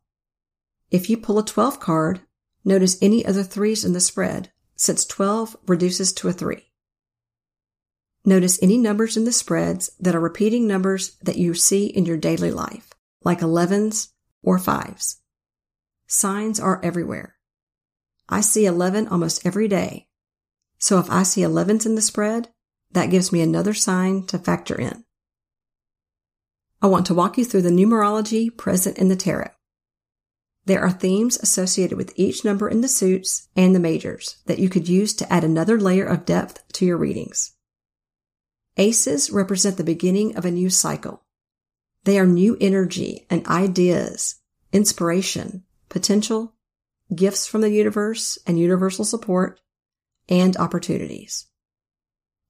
If 0.90 1.11
you 1.11 1.16
pull 1.16 1.38
a 1.38 1.45
12 1.45 1.80
card, 1.80 2.21
notice 2.64 2.97
any 3.02 3.26
other 3.26 3.42
threes 3.42 3.85
in 3.85 3.92
the 3.92 4.00
spread, 4.00 4.50
since 4.76 5.04
12 5.04 5.56
reduces 5.66 6.12
to 6.14 6.28
a 6.28 6.33
3. 6.33 6.62
Notice 8.25 8.61
any 8.62 8.76
numbers 8.76 9.16
in 9.16 9.25
the 9.25 9.33
spreads 9.33 9.90
that 10.00 10.14
are 10.14 10.21
repeating 10.21 10.66
numbers 10.66 11.16
that 11.23 11.37
you 11.37 11.54
see 11.54 11.87
in 11.87 12.06
your 12.06 12.16
daily 12.16 12.50
life, 12.50 12.90
like 13.23 13.40
11s 13.40 14.09
or 14.42 14.59
5s. 14.59 15.16
Signs 16.06 16.59
are 16.59 16.80
everywhere. 16.85 17.37
I 18.28 18.40
see 18.40 18.66
11 18.66 19.09
almost 19.09 19.47
every 19.47 19.68
day. 19.68 20.09
So 20.78 20.99
if 20.99 21.11
I 21.11 21.23
see 21.23 21.42
11s 21.42 21.87
in 21.87 21.95
the 21.95 22.02
spread, 22.02 22.49
that 22.96 23.10
gives 23.10 23.30
me 23.30 23.42
another 23.42 23.74
sign 23.74 24.24
to 24.24 24.38
factor 24.38 24.74
in. 24.74 25.04
I 26.80 26.86
want 26.86 27.04
to 27.06 27.14
walk 27.14 27.36
you 27.36 27.44
through 27.44 27.60
the 27.60 27.68
numerology 27.68 28.56
present 28.56 28.96
in 28.96 29.08
the 29.08 29.16
tarot. 29.16 29.50
There 30.64 30.80
are 30.80 30.90
themes 30.90 31.36
associated 31.36 31.98
with 31.98 32.14
each 32.16 32.42
number 32.42 32.70
in 32.70 32.80
the 32.80 32.88
suits 32.88 33.48
and 33.54 33.74
the 33.74 33.80
majors 33.80 34.38
that 34.46 34.58
you 34.58 34.70
could 34.70 34.88
use 34.88 35.12
to 35.16 35.30
add 35.30 35.44
another 35.44 35.78
layer 35.78 36.06
of 36.06 36.24
depth 36.24 36.66
to 36.72 36.86
your 36.86 36.96
readings. 36.96 37.52
Aces 38.78 39.30
represent 39.30 39.76
the 39.76 39.84
beginning 39.84 40.34
of 40.34 40.46
a 40.46 40.50
new 40.50 40.70
cycle. 40.70 41.22
They 42.04 42.18
are 42.18 42.26
new 42.26 42.56
energy 42.62 43.26
and 43.28 43.46
ideas, 43.46 44.36
inspiration, 44.72 45.64
potential, 45.90 46.54
gifts 47.14 47.46
from 47.46 47.60
the 47.60 47.70
universe 47.70 48.38
and 48.46 48.58
universal 48.58 49.04
support, 49.04 49.60
and 50.30 50.56
opportunities. 50.56 51.46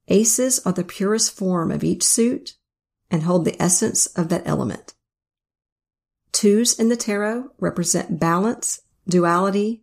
Aces 0.09 0.61
are 0.65 0.73
the 0.73 0.85
purest 0.85 1.33
form 1.33 1.71
of 1.73 1.83
each 1.83 2.05
suit 2.05 2.55
and 3.11 3.23
hold 3.23 3.45
the 3.45 3.61
essence 3.61 4.07
of 4.07 4.29
that 4.29 4.47
element. 4.47 4.95
Twos 6.33 6.79
in 6.79 6.89
the 6.89 6.97
tarot 6.97 7.51
represent 7.59 8.21
balance, 8.21 8.81
duality, 9.09 9.83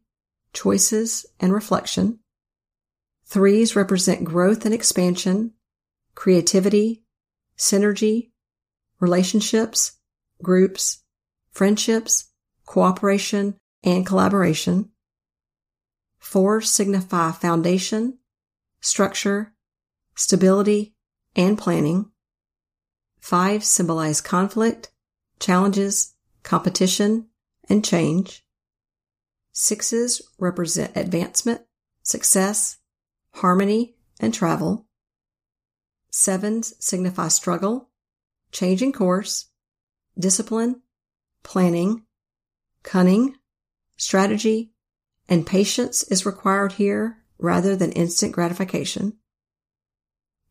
choices, 0.53 1.25
and 1.39 1.53
reflection. 1.53 2.19
Threes 3.25 3.75
represent 3.75 4.23
growth 4.23 4.65
and 4.65 4.73
expansion, 4.73 5.53
creativity, 6.15 7.03
synergy, 7.57 8.31
relationships, 8.99 9.93
groups, 10.41 11.03
friendships, 11.51 12.29
cooperation, 12.65 13.55
and 13.83 14.05
collaboration. 14.05 14.89
Fours 16.19 16.69
signify 16.69 17.31
foundation, 17.31 18.19
structure, 18.79 19.52
stability, 20.15 20.93
and 21.35 21.57
planning. 21.57 22.11
Five 23.19 23.63
symbolize 23.63 24.21
conflict, 24.21 24.91
challenges, 25.39 26.13
competition, 26.43 27.27
and 27.69 27.83
change. 27.83 28.45
Sixes 29.51 30.21
represent 30.37 30.95
advancement, 30.95 31.61
success, 32.01 32.77
harmony, 33.35 33.95
and 34.19 34.33
travel. 34.33 34.87
Sevens 36.09 36.73
signify 36.79 37.29
struggle, 37.29 37.89
changing 38.51 38.91
course, 38.91 39.49
discipline, 40.17 40.81
planning, 41.43 42.03
cunning, 42.83 43.35
strategy, 43.97 44.71
and 45.29 45.45
patience 45.45 46.03
is 46.03 46.25
required 46.25 46.73
here 46.73 47.23
rather 47.37 47.75
than 47.75 47.91
instant 47.93 48.33
gratification. 48.33 49.17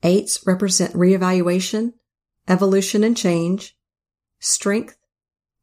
Eights 0.03 0.45
represent 0.47 0.95
reevaluation, 0.95 1.95
evolution 2.49 3.05
and 3.05 3.17
change, 3.17 3.77
strength, 4.41 4.97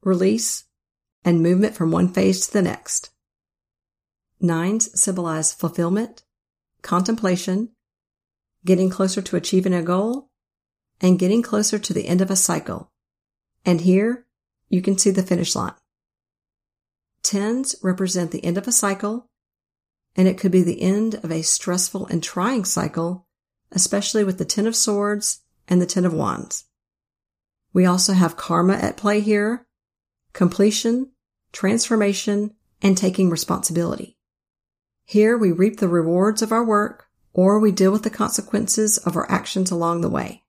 release, 0.01 0.63
and 1.25 1.43
movement 1.43 1.75
from 1.75 1.91
one 1.91 2.08
phase 2.08 2.48
to 2.48 2.53
the 2.53 2.62
next. 2.62 3.12
Nines 4.39 5.00
symbolize 5.00 5.51
fulfillment, 5.51 6.24
contemplation, 6.81 7.69
getting 8.65 8.89
closer 8.89 9.22
to 9.22 9.36
achieving 9.36 9.74
a 9.74 9.84
goal, 9.84 10.29
and 11.01 11.19
getting 11.19 11.41
closer 11.41 11.77
to 11.77 11.93
the 11.93 12.08
end 12.08 12.22
of 12.22 12.31
a 12.31 12.36
cycle. 12.36 12.91
And 13.65 13.81
here 13.81 14.25
you 14.69 14.81
can 14.81 14.98
see 14.98 15.12
the 15.12 15.24
finish 15.24 15.55
line. 15.55 15.74
Tens 17.22 17.75
represent 17.84 18.31
the 18.31 18.43
end 18.43 18.58
of 18.58 18.67
a 18.67 18.72
cycle, 18.72 19.29
and 20.15 20.27
it 20.27 20.38
could 20.38 20.51
be 20.51 20.63
the 20.63 20.81
end 20.81 21.15
of 21.15 21.31
a 21.31 21.41
stressful 21.41 22.08
and 22.08 22.24
trying 22.24 22.63
cycle, 22.63 23.27
especially 23.71 24.23
with 24.23 24.38
the 24.38 24.45
Ten 24.45 24.67
of 24.67 24.75
Swords 24.75 25.41
and 25.67 25.81
the 25.81 25.85
Ten 25.85 26.05
of 26.05 26.13
Wands. 26.13 26.65
We 27.73 27.85
also 27.85 28.13
have 28.13 28.38
karma 28.38 28.73
at 28.73 28.97
play 28.97 29.19
here, 29.19 29.67
completion, 30.33 31.11
transformation, 31.51 32.55
and 32.81 32.97
taking 32.97 33.29
responsibility. 33.29 34.17
Here 35.03 35.38
we 35.38 35.51
reap 35.51 35.79
the 35.79 35.88
rewards 35.88 36.41
of 36.41 36.51
our 36.51 36.63
work 36.63 37.07
or 37.33 37.59
we 37.59 37.71
deal 37.71 37.91
with 37.91 38.03
the 38.03 38.09
consequences 38.09 38.97
of 38.97 39.15
our 39.15 39.29
actions 39.29 39.71
along 39.71 40.01
the 40.01 40.09
way. 40.09 40.43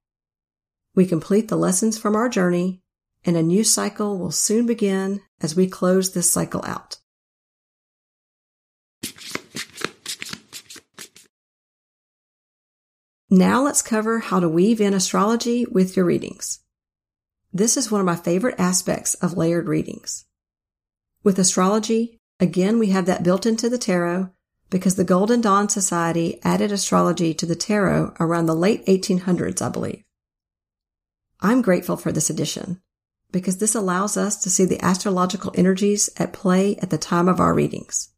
We 0.94 1.06
complete 1.06 1.48
the 1.48 1.56
lessons 1.56 1.98
from 1.98 2.16
our 2.16 2.28
journey 2.28 2.82
and 3.24 3.36
a 3.36 3.42
new 3.42 3.64
cycle 3.64 4.18
will 4.18 4.30
soon 4.30 4.66
begin 4.66 5.20
as 5.40 5.54
we 5.54 5.66
close 5.66 6.12
this 6.12 6.32
cycle 6.32 6.64
out. 6.64 6.99
Now 13.32 13.62
let's 13.62 13.80
cover 13.80 14.18
how 14.18 14.40
to 14.40 14.48
weave 14.48 14.80
in 14.80 14.92
astrology 14.92 15.64
with 15.64 15.96
your 15.96 16.04
readings. 16.04 16.58
This 17.52 17.76
is 17.76 17.88
one 17.88 18.00
of 18.00 18.04
my 18.04 18.16
favorite 18.16 18.58
aspects 18.58 19.14
of 19.14 19.36
layered 19.36 19.68
readings. 19.68 20.24
With 21.22 21.38
astrology, 21.38 22.18
again, 22.40 22.80
we 22.80 22.88
have 22.88 23.06
that 23.06 23.22
built 23.22 23.46
into 23.46 23.68
the 23.68 23.78
tarot 23.78 24.30
because 24.68 24.96
the 24.96 25.04
Golden 25.04 25.40
Dawn 25.40 25.68
Society 25.68 26.40
added 26.42 26.72
astrology 26.72 27.32
to 27.34 27.46
the 27.46 27.54
tarot 27.54 28.14
around 28.18 28.46
the 28.46 28.54
late 28.54 28.84
1800s, 28.86 29.62
I 29.62 29.68
believe. 29.68 30.02
I'm 31.40 31.62
grateful 31.62 31.96
for 31.96 32.10
this 32.10 32.30
addition 32.30 32.80
because 33.30 33.58
this 33.58 33.76
allows 33.76 34.16
us 34.16 34.42
to 34.42 34.50
see 34.50 34.64
the 34.64 34.84
astrological 34.84 35.52
energies 35.54 36.10
at 36.16 36.32
play 36.32 36.76
at 36.78 36.90
the 36.90 36.98
time 36.98 37.28
of 37.28 37.38
our 37.38 37.54
readings. 37.54 38.08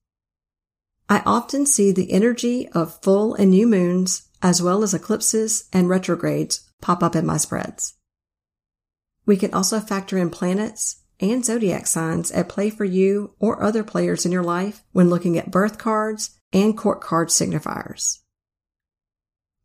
I 1.11 1.23
often 1.27 1.67
see 1.67 1.93
the 1.93 2.13
energy 2.13 2.67
of 2.71 3.03
full 3.03 3.35
and 3.35 3.51
new 3.51 3.67
moons 3.67 4.31
as 4.43 4.61
well 4.61 4.83
as 4.83 4.93
eclipses 4.93 5.69
and 5.73 5.89
retrogrades 5.89 6.69
pop 6.81 7.03
up 7.03 7.15
in 7.15 7.25
my 7.25 7.37
spreads. 7.37 7.95
We 9.25 9.37
can 9.37 9.55
also 9.55 9.79
factor 9.79 10.19
in 10.19 10.31
planets 10.31 11.03
and 11.21 11.45
zodiac 11.45 11.87
signs 11.87 12.33
at 12.33 12.49
play 12.49 12.69
for 12.69 12.85
you 12.85 13.35
or 13.39 13.63
other 13.63 13.85
players 13.85 14.27
in 14.27 14.33
your 14.33 14.43
life 14.43 14.83
when 14.91 15.09
looking 15.09 15.39
at 15.39 15.53
birth 15.53 15.79
cards 15.79 16.39
and 16.53 16.77
court 16.77 17.01
card 17.01 17.29
signifiers. 17.29 18.19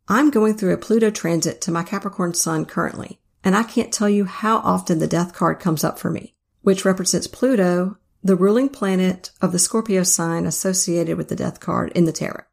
I'm 0.07 0.29
going 0.29 0.55
through 0.55 0.73
a 0.73 0.77
Pluto 0.77 1.09
transit 1.09 1.59
to 1.61 1.71
my 1.71 1.83
Capricorn 1.83 2.33
sun 2.33 2.65
currently, 2.65 3.19
and 3.43 3.55
I 3.55 3.63
can't 3.63 3.91
tell 3.91 4.07
you 4.07 4.25
how 4.25 4.59
often 4.59 4.99
the 4.99 5.07
death 5.07 5.33
card 5.33 5.59
comes 5.59 5.83
up 5.83 5.99
for 5.99 6.09
me, 6.09 6.35
which 6.61 6.85
represents 6.85 7.27
Pluto, 7.27 7.97
the 8.23 8.35
ruling 8.35 8.69
planet 8.69 9.31
of 9.41 9.51
the 9.51 9.59
Scorpio 9.59 10.03
sign 10.03 10.45
associated 10.45 11.17
with 11.17 11.27
the 11.27 11.35
death 11.35 11.59
card 11.59 11.91
in 11.93 12.05
the 12.05 12.13
tarot. 12.13 12.43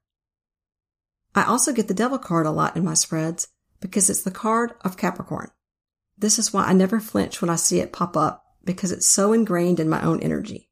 I 1.34 1.44
also 1.44 1.72
get 1.72 1.88
the 1.88 1.94
devil 1.94 2.18
card 2.18 2.46
a 2.46 2.50
lot 2.50 2.76
in 2.76 2.84
my 2.84 2.94
spreads 2.94 3.48
because 3.80 4.08
it's 4.08 4.22
the 4.22 4.30
card 4.30 4.74
of 4.82 4.96
Capricorn. 4.96 5.50
This 6.16 6.38
is 6.38 6.52
why 6.52 6.64
I 6.64 6.72
never 6.72 7.00
flinch 7.00 7.40
when 7.40 7.50
I 7.50 7.56
see 7.56 7.80
it 7.80 7.92
pop 7.92 8.16
up 8.16 8.44
because 8.64 8.92
it's 8.92 9.06
so 9.06 9.32
ingrained 9.32 9.80
in 9.80 9.88
my 9.88 10.02
own 10.02 10.20
energy. 10.20 10.70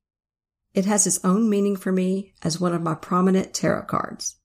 It 0.72 0.86
has 0.86 1.06
its 1.06 1.22
own 1.24 1.50
meaning 1.50 1.76
for 1.76 1.92
me 1.92 2.32
as 2.42 2.60
one 2.60 2.72
of 2.72 2.82
my 2.82 2.94
prominent 2.94 3.52
tarot 3.52 3.82
cards. 3.82 4.36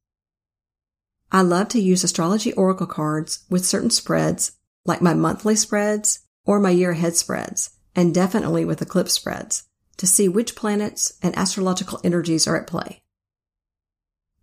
I 1.31 1.41
love 1.41 1.69
to 1.69 1.81
use 1.81 2.03
astrology 2.03 2.53
oracle 2.53 2.87
cards 2.87 3.45
with 3.49 3.65
certain 3.65 3.89
spreads, 3.89 4.53
like 4.85 5.01
my 5.01 5.13
monthly 5.13 5.55
spreads 5.55 6.21
or 6.45 6.59
my 6.59 6.69
year 6.69 6.91
ahead 6.91 7.15
spreads, 7.15 7.71
and 7.95 8.13
definitely 8.13 8.65
with 8.65 8.81
eclipse 8.81 9.13
spreads, 9.13 9.63
to 9.97 10.07
see 10.07 10.27
which 10.27 10.55
planets 10.55 11.13
and 11.21 11.37
astrological 11.37 11.99
energies 12.03 12.47
are 12.47 12.57
at 12.57 12.67
play. 12.67 13.01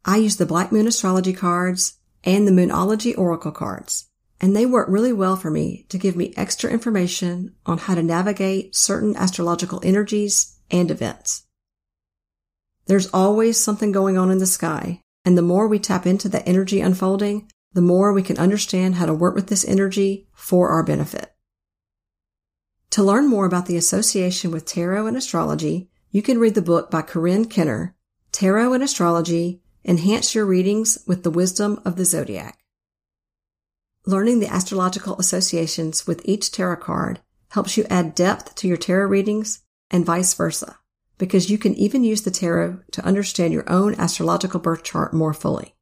I 0.04 0.18
use 0.18 0.37
the 0.37 0.46
Black 0.46 0.70
Moon 0.70 0.87
astrology 0.87 1.32
cards 1.32 1.99
and 2.23 2.46
the 2.46 2.52
Moonology 2.52 3.16
oracle 3.16 3.52
cards 3.52 4.08
and 4.44 4.54
they 4.54 4.66
work 4.66 4.88
really 4.90 5.12
well 5.12 5.37
for 5.37 5.50
me 5.50 5.87
to 5.88 5.96
give 5.96 6.16
me 6.16 6.34
extra 6.37 6.70
information 6.70 7.54
on 7.64 7.78
how 7.78 7.94
to 7.94 8.02
navigate 8.02 8.76
certain 8.76 9.16
astrological 9.16 9.80
energies 9.82 10.58
and 10.70 10.90
events. 10.90 11.46
There's 12.84 13.06
always 13.06 13.58
something 13.58 13.90
going 13.90 14.18
on 14.18 14.30
in 14.30 14.37
the 14.37 14.46
sky, 14.46 15.00
and 15.25 15.38
the 15.38 15.40
more 15.40 15.66
we 15.66 15.78
tap 15.78 16.06
into 16.06 16.28
that 16.28 16.46
energy 16.46 16.82
unfolding, 16.82 17.50
the 17.73 17.80
more 17.80 18.12
we 18.12 18.23
can 18.23 18.38
understand 18.38 18.96
how 18.96 19.06
to 19.06 19.14
work 19.14 19.34
with 19.34 19.46
this 19.46 19.64
energy 19.64 20.28
for 20.34 20.68
our 20.68 20.82
benefit. 20.82 21.34
To 22.90 23.02
learn 23.02 23.26
more 23.26 23.46
about 23.46 23.64
the 23.64 23.78
association 23.78 24.50
with 24.50 24.66
tarot 24.66 25.06
and 25.06 25.16
astrology, 25.16 25.88
you 26.11 26.20
can 26.20 26.38
read 26.38 26.54
the 26.54 26.61
book 26.61 26.90
by 26.90 27.00
Corrine 27.00 27.49
Kenner, 27.49 27.96
Tarot 28.30 28.75
and 28.75 28.82
Astrology, 28.82 29.62
Enhance 29.87 30.35
Your 30.35 30.47
Readings 30.47 30.97
with 31.07 31.25
the 31.25 31.31
Wisdom 31.31 31.79
of 31.85 31.97
the 31.97 32.07
Zodiac. 32.07 32.59
Learning 34.07 34.41
the 34.41 34.50
astrological 34.50 35.19
associations 35.19 36.07
with 36.07 36.23
each 36.25 36.50
tarot 36.50 36.76
card 36.76 37.21
helps 37.50 37.76
you 37.76 37.85
add 37.91 38.14
depth 38.14 38.55
to 38.55 38.67
your 38.67 38.79
tarot 38.79 39.09
readings 39.09 39.62
and 39.91 40.07
vice 40.07 40.33
versa, 40.33 40.79
because 41.19 41.50
you 41.50 41.59
can 41.59 41.75
even 41.75 42.03
use 42.03 42.23
the 42.23 42.31
tarot 42.31 42.81
to 42.93 43.05
understand 43.05 43.53
your 43.53 43.71
own 43.71 43.95
astrological 43.97 44.59
birth 44.59 44.85
chart 44.85 45.12
more 45.12 45.35
fully. 45.35 45.75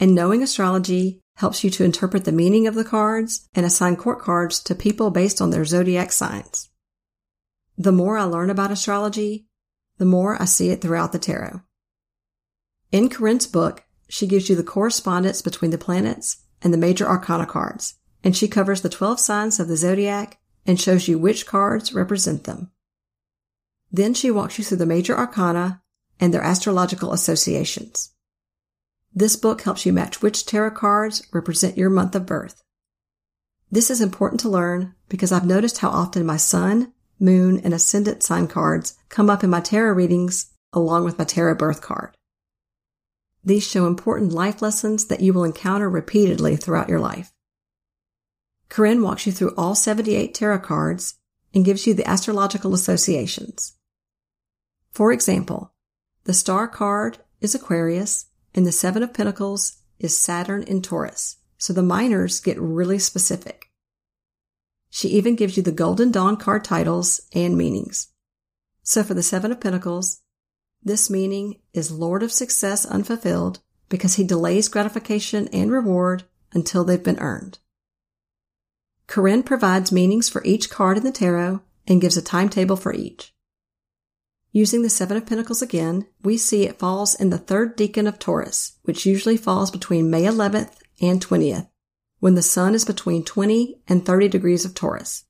And 0.00 0.14
knowing 0.14 0.42
astrology 0.42 1.20
helps 1.34 1.62
you 1.62 1.68
to 1.68 1.84
interpret 1.84 2.24
the 2.24 2.32
meaning 2.32 2.66
of 2.66 2.74
the 2.74 2.84
cards 2.84 3.46
and 3.54 3.66
assign 3.66 3.96
court 3.96 4.20
cards 4.20 4.58
to 4.60 4.74
people 4.74 5.10
based 5.10 5.42
on 5.42 5.50
their 5.50 5.66
zodiac 5.66 6.12
signs. 6.12 6.70
The 7.76 7.92
more 7.92 8.16
I 8.16 8.24
learn 8.24 8.48
about 8.48 8.70
astrology, 8.70 9.48
the 9.98 10.06
more 10.06 10.40
I 10.40 10.46
see 10.46 10.70
it 10.70 10.80
throughout 10.80 11.12
the 11.12 11.18
tarot. 11.18 11.60
In 12.92 13.10
Corrine's 13.10 13.46
book, 13.46 13.84
she 14.08 14.26
gives 14.26 14.48
you 14.48 14.56
the 14.56 14.62
correspondence 14.62 15.42
between 15.42 15.70
the 15.70 15.78
planets 15.78 16.38
and 16.62 16.72
the 16.72 16.78
major 16.78 17.06
arcana 17.06 17.46
cards, 17.46 17.94
and 18.22 18.36
she 18.36 18.48
covers 18.48 18.82
the 18.82 18.88
12 18.88 19.18
signs 19.20 19.58
of 19.58 19.68
the 19.68 19.76
zodiac 19.76 20.38
and 20.66 20.80
shows 20.80 21.08
you 21.08 21.18
which 21.18 21.46
cards 21.46 21.92
represent 21.92 22.44
them. 22.44 22.70
Then 23.90 24.14
she 24.14 24.30
walks 24.30 24.58
you 24.58 24.64
through 24.64 24.78
the 24.78 24.86
major 24.86 25.16
arcana 25.16 25.82
and 26.20 26.32
their 26.32 26.42
astrological 26.42 27.12
associations. 27.12 28.12
This 29.14 29.36
book 29.36 29.62
helps 29.62 29.86
you 29.86 29.92
match 29.92 30.22
which 30.22 30.46
tarot 30.46 30.72
cards 30.72 31.26
represent 31.32 31.78
your 31.78 31.90
month 31.90 32.14
of 32.14 32.26
birth. 32.26 32.62
This 33.70 33.90
is 33.90 34.00
important 34.00 34.40
to 34.40 34.48
learn 34.48 34.94
because 35.08 35.32
I've 35.32 35.46
noticed 35.46 35.78
how 35.78 35.90
often 35.90 36.26
my 36.26 36.36
sun, 36.36 36.92
moon, 37.18 37.58
and 37.58 37.74
ascendant 37.74 38.22
sign 38.22 38.46
cards 38.46 38.96
come 39.08 39.30
up 39.30 39.42
in 39.42 39.50
my 39.50 39.60
tarot 39.60 39.94
readings 39.94 40.52
along 40.72 41.04
with 41.04 41.18
my 41.18 41.24
tarot 41.24 41.56
birth 41.56 41.80
card. 41.80 42.15
These 43.46 43.64
show 43.64 43.86
important 43.86 44.32
life 44.32 44.60
lessons 44.60 45.06
that 45.06 45.20
you 45.20 45.32
will 45.32 45.44
encounter 45.44 45.88
repeatedly 45.88 46.56
throughout 46.56 46.88
your 46.88 46.98
life. 46.98 47.32
Corrine 48.68 49.04
walks 49.04 49.24
you 49.24 49.32
through 49.32 49.54
all 49.56 49.76
78 49.76 50.34
tarot 50.34 50.58
cards 50.58 51.14
and 51.54 51.64
gives 51.64 51.86
you 51.86 51.94
the 51.94 52.08
astrological 52.08 52.74
associations. 52.74 53.74
For 54.90 55.12
example, 55.12 55.72
the 56.24 56.34
star 56.34 56.66
card 56.66 57.18
is 57.40 57.54
Aquarius 57.54 58.26
and 58.52 58.66
the 58.66 58.72
Seven 58.72 59.04
of 59.04 59.14
Pentacles 59.14 59.76
is 60.00 60.18
Saturn 60.18 60.64
in 60.64 60.82
Taurus, 60.82 61.36
so 61.56 61.72
the 61.72 61.84
minors 61.84 62.40
get 62.40 62.60
really 62.60 62.98
specific. 62.98 63.70
She 64.90 65.10
even 65.10 65.36
gives 65.36 65.56
you 65.56 65.62
the 65.62 65.70
Golden 65.70 66.10
Dawn 66.10 66.36
card 66.36 66.64
titles 66.64 67.20
and 67.32 67.56
meanings. 67.56 68.08
So 68.82 69.04
for 69.04 69.14
the 69.14 69.22
Seven 69.22 69.52
of 69.52 69.60
Pentacles, 69.60 70.22
this 70.86 71.10
meaning 71.10 71.58
is 71.74 71.90
Lord 71.90 72.22
of 72.22 72.30
Success 72.30 72.86
Unfulfilled 72.86 73.58
because 73.88 74.14
he 74.14 74.24
delays 74.24 74.68
gratification 74.68 75.48
and 75.48 75.72
reward 75.72 76.22
until 76.52 76.84
they've 76.84 77.02
been 77.02 77.18
earned. 77.18 77.58
Corrine 79.08 79.44
provides 79.44 79.90
meanings 79.90 80.28
for 80.28 80.44
each 80.44 80.70
card 80.70 80.96
in 80.96 81.02
the 81.02 81.10
tarot 81.10 81.60
and 81.88 82.00
gives 82.00 82.16
a 82.16 82.22
timetable 82.22 82.76
for 82.76 82.94
each. 82.94 83.34
Using 84.52 84.82
the 84.82 84.88
Seven 84.88 85.16
of 85.16 85.26
Pentacles 85.26 85.60
again, 85.60 86.06
we 86.22 86.36
see 86.36 86.62
it 86.62 86.78
falls 86.78 87.16
in 87.16 87.30
the 87.30 87.38
third 87.38 87.76
decan 87.76 88.06
of 88.06 88.20
Taurus, 88.20 88.78
which 88.84 89.04
usually 89.04 89.36
falls 89.36 89.72
between 89.72 90.08
May 90.08 90.22
11th 90.22 90.76
and 91.00 91.20
20th, 91.20 91.68
when 92.20 92.36
the 92.36 92.42
sun 92.42 92.76
is 92.76 92.84
between 92.84 93.24
20 93.24 93.82
and 93.88 94.06
30 94.06 94.28
degrees 94.28 94.64
of 94.64 94.72
Taurus. 94.72 95.24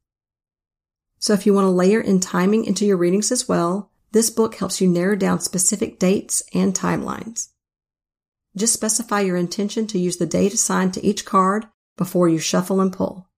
So 1.19 1.33
if 1.33 1.47
you 1.47 1.55
want 1.55 1.65
to 1.65 1.71
layer 1.71 2.01
in 2.01 2.21
timing 2.21 2.67
into 2.67 2.85
your 2.85 2.99
readings 2.99 3.33
as 3.33 3.49
well, 3.49 3.91
this 4.17 4.31
book 4.31 4.55
helps 4.55 4.81
you 4.81 4.89
narrow 4.89 5.15
down 5.15 5.41
specific 5.41 5.99
dates 5.99 6.43
and 6.55 6.75
timelines. 6.75 7.49
Just 8.57 8.73
specify 8.73 9.21
your 9.21 9.37
intention 9.37 9.87
to 9.89 9.99
use 9.99 10.17
the 10.17 10.25
date 10.25 10.55
assigned 10.55 10.95
to 10.95 11.05
each 11.05 11.27
card 11.27 11.67
before 11.99 12.27
you 12.27 12.39
shuffle 12.39 12.81
and 12.81 12.91
pull. 12.91 13.29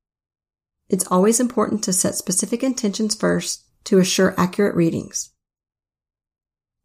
It's 0.89 1.09
always 1.09 1.41
important 1.41 1.83
to 1.83 1.93
set 1.93 2.15
specific 2.15 2.63
intentions 2.63 3.17
first 3.17 3.65
to 3.87 3.99
assure 3.99 4.39
accurate 4.39 4.77
readings. 4.77 5.31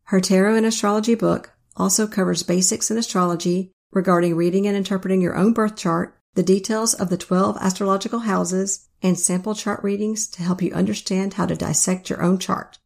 Her 0.06 0.19
Tarot 0.19 0.56
and 0.56 0.65
Astrology 0.65 1.13
book 1.13 1.53
also 1.77 2.08
covers 2.08 2.41
basics 2.41 2.89
in 2.89 2.97
astrology 2.97 3.69
regarding 3.91 4.36
reading 4.36 4.65
and 4.65 4.75
interpreting 4.75 5.21
your 5.21 5.36
own 5.36 5.53
birth 5.53 5.75
chart, 5.75 6.17
the 6.34 6.41
details 6.41 6.95
of 6.95 7.12
the 7.12 7.17
12 7.17 7.58
astrological 7.58 8.21
houses, 8.21 8.89
and 9.03 9.19
sample 9.19 9.53
chart 9.53 9.84
readings 9.84 10.27
to 10.29 10.41
help 10.41 10.63
you 10.63 10.73
understand 10.73 11.36
how 11.36 11.45
to 11.45 11.56
dissect 11.56 12.10
your 12.10 12.23
own 12.23 12.39
chart. 12.39 12.79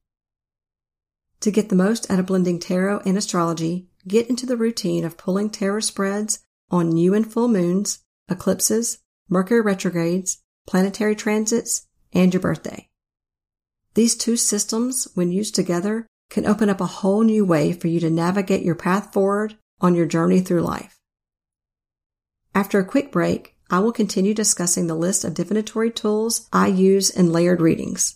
To 1.41 1.51
get 1.51 1.69
the 1.69 1.75
most 1.75 2.09
out 2.09 2.19
of 2.19 2.25
blending 2.25 2.59
tarot 2.59 3.01
and 3.05 3.17
astrology, 3.17 3.87
get 4.07 4.29
into 4.29 4.45
the 4.45 4.57
routine 4.57 5.05
of 5.05 5.17
pulling 5.17 5.49
tarot 5.49 5.81
spreads 5.81 6.39
on 6.71 6.89
new 6.89 7.13
and 7.13 7.31
full 7.31 7.47
moons, 7.47 7.99
eclipses, 8.29 8.99
Mercury 9.29 9.61
retrogrades, 9.61 10.41
planetary 10.65 11.15
transits, 11.15 11.85
and 12.13 12.33
your 12.33 12.41
birthday. 12.41 12.89
These 13.93 14.15
two 14.15 14.37
systems, 14.37 15.07
when 15.15 15.31
used 15.31 15.53
together, 15.53 16.07
can 16.29 16.45
open 16.45 16.69
up 16.69 16.79
a 16.79 16.85
whole 16.85 17.23
new 17.23 17.45
way 17.45 17.73
for 17.73 17.87
you 17.87 17.99
to 17.99 18.09
navigate 18.09 18.63
your 18.63 18.75
path 18.75 19.11
forward 19.11 19.57
on 19.81 19.95
your 19.95 20.05
journey 20.05 20.39
through 20.39 20.61
life. 20.61 20.99
After 22.55 22.79
a 22.79 22.85
quick 22.85 23.11
break, 23.11 23.55
I 23.69 23.79
will 23.79 23.91
continue 23.91 24.33
discussing 24.33 24.87
the 24.87 24.95
list 24.95 25.25
of 25.25 25.33
divinatory 25.33 25.91
tools 25.91 26.47
I 26.53 26.67
use 26.67 27.09
in 27.09 27.31
layered 27.31 27.61
readings. 27.61 28.15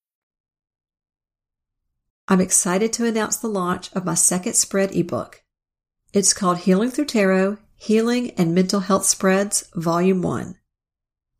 I'm 2.27 2.41
excited 2.41 2.93
to 2.93 3.05
announce 3.05 3.37
the 3.37 3.47
launch 3.47 3.91
of 3.93 4.05
my 4.05 4.13
second 4.13 4.53
spread 4.53 4.95
ebook. 4.95 5.43
It's 6.13 6.33
called 6.33 6.59
Healing 6.59 6.91
Through 6.91 7.05
Tarot, 7.05 7.57
Healing 7.75 8.31
and 8.31 8.53
Mental 8.53 8.81
Health 8.81 9.05
Spreads, 9.05 9.67
Volume 9.75 10.21
1. 10.21 10.55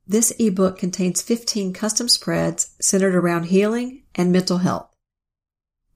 This 0.07 0.33
ebook 0.39 0.77
contains 0.77 1.21
15 1.21 1.71
custom 1.73 2.09
spreads 2.09 2.75
centered 2.81 3.15
around 3.15 3.45
healing 3.45 4.03
and 4.15 4.31
mental 4.31 4.57
health. 4.57 4.93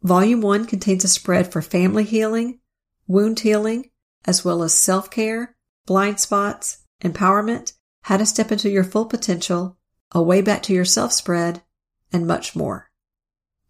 Volume 0.04 0.42
1 0.42 0.66
contains 0.66 1.04
a 1.04 1.08
spread 1.08 1.52
for 1.52 1.62
family 1.62 2.04
healing, 2.04 2.60
wound 3.08 3.40
healing, 3.40 3.90
as 4.24 4.46
well 4.46 4.62
as 4.62 4.74
self-care, 4.74 5.56
blind 5.86 6.20
spots, 6.20 6.86
empowerment, 7.04 7.74
how 8.04 8.18
to 8.18 8.26
step 8.26 8.52
into 8.52 8.70
your 8.70 8.84
full 8.84 9.06
potential, 9.06 9.78
a 10.12 10.22
way 10.22 10.42
back 10.42 10.62
to 10.64 10.74
yourself 10.74 11.12
spread, 11.12 11.64
and 12.14 12.28
much 12.28 12.56
more. 12.56 12.92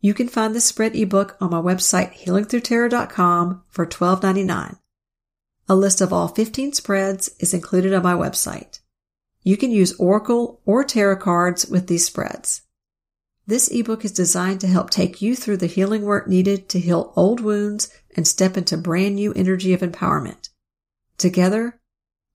You 0.02 0.14
can 0.14 0.28
find 0.28 0.54
the 0.54 0.62
spread 0.62 0.96
ebook 0.96 1.36
on 1.42 1.52
my 1.52 1.62
website 1.62 2.14
healingthroughtarot.com 2.24 3.64
for 3.70 3.86
$12.99. 3.86 4.78
A 5.68 5.76
list 5.76 6.02
of 6.02 6.14
all 6.14 6.28
15 6.28 6.74
spreads 6.74 7.30
is 7.40 7.54
included 7.54 7.94
on 7.94 8.04
my 8.04 8.14
website. 8.14 8.80
You 9.44 9.58
can 9.58 9.72
use 9.72 9.94
Oracle 10.00 10.62
or 10.66 10.84
Tarot 10.84 11.18
cards 11.18 11.68
with 11.68 11.88
these 11.88 12.06
spreads. 12.06 12.62
This 13.48 13.68
ebook 13.68 14.04
is 14.04 14.12
designed 14.12 14.62
to 14.62 14.68
help 14.68 14.90
take 14.90 15.22
you 15.22 15.36
through 15.36 15.58
the 15.58 15.68
healing 15.68 16.04
work 16.04 16.28
needed 16.28 16.68
to 16.70 16.80
heal 16.80 17.14
old 17.16 17.40
wounds 17.40 17.92
and 18.16 18.28
step 18.28 18.58
into 18.58 18.78
brand 18.78 19.16
new 19.16 19.34
energy 19.34 19.74
of 19.74 19.82
empowerment. 19.82 20.50
Together, 21.18 21.80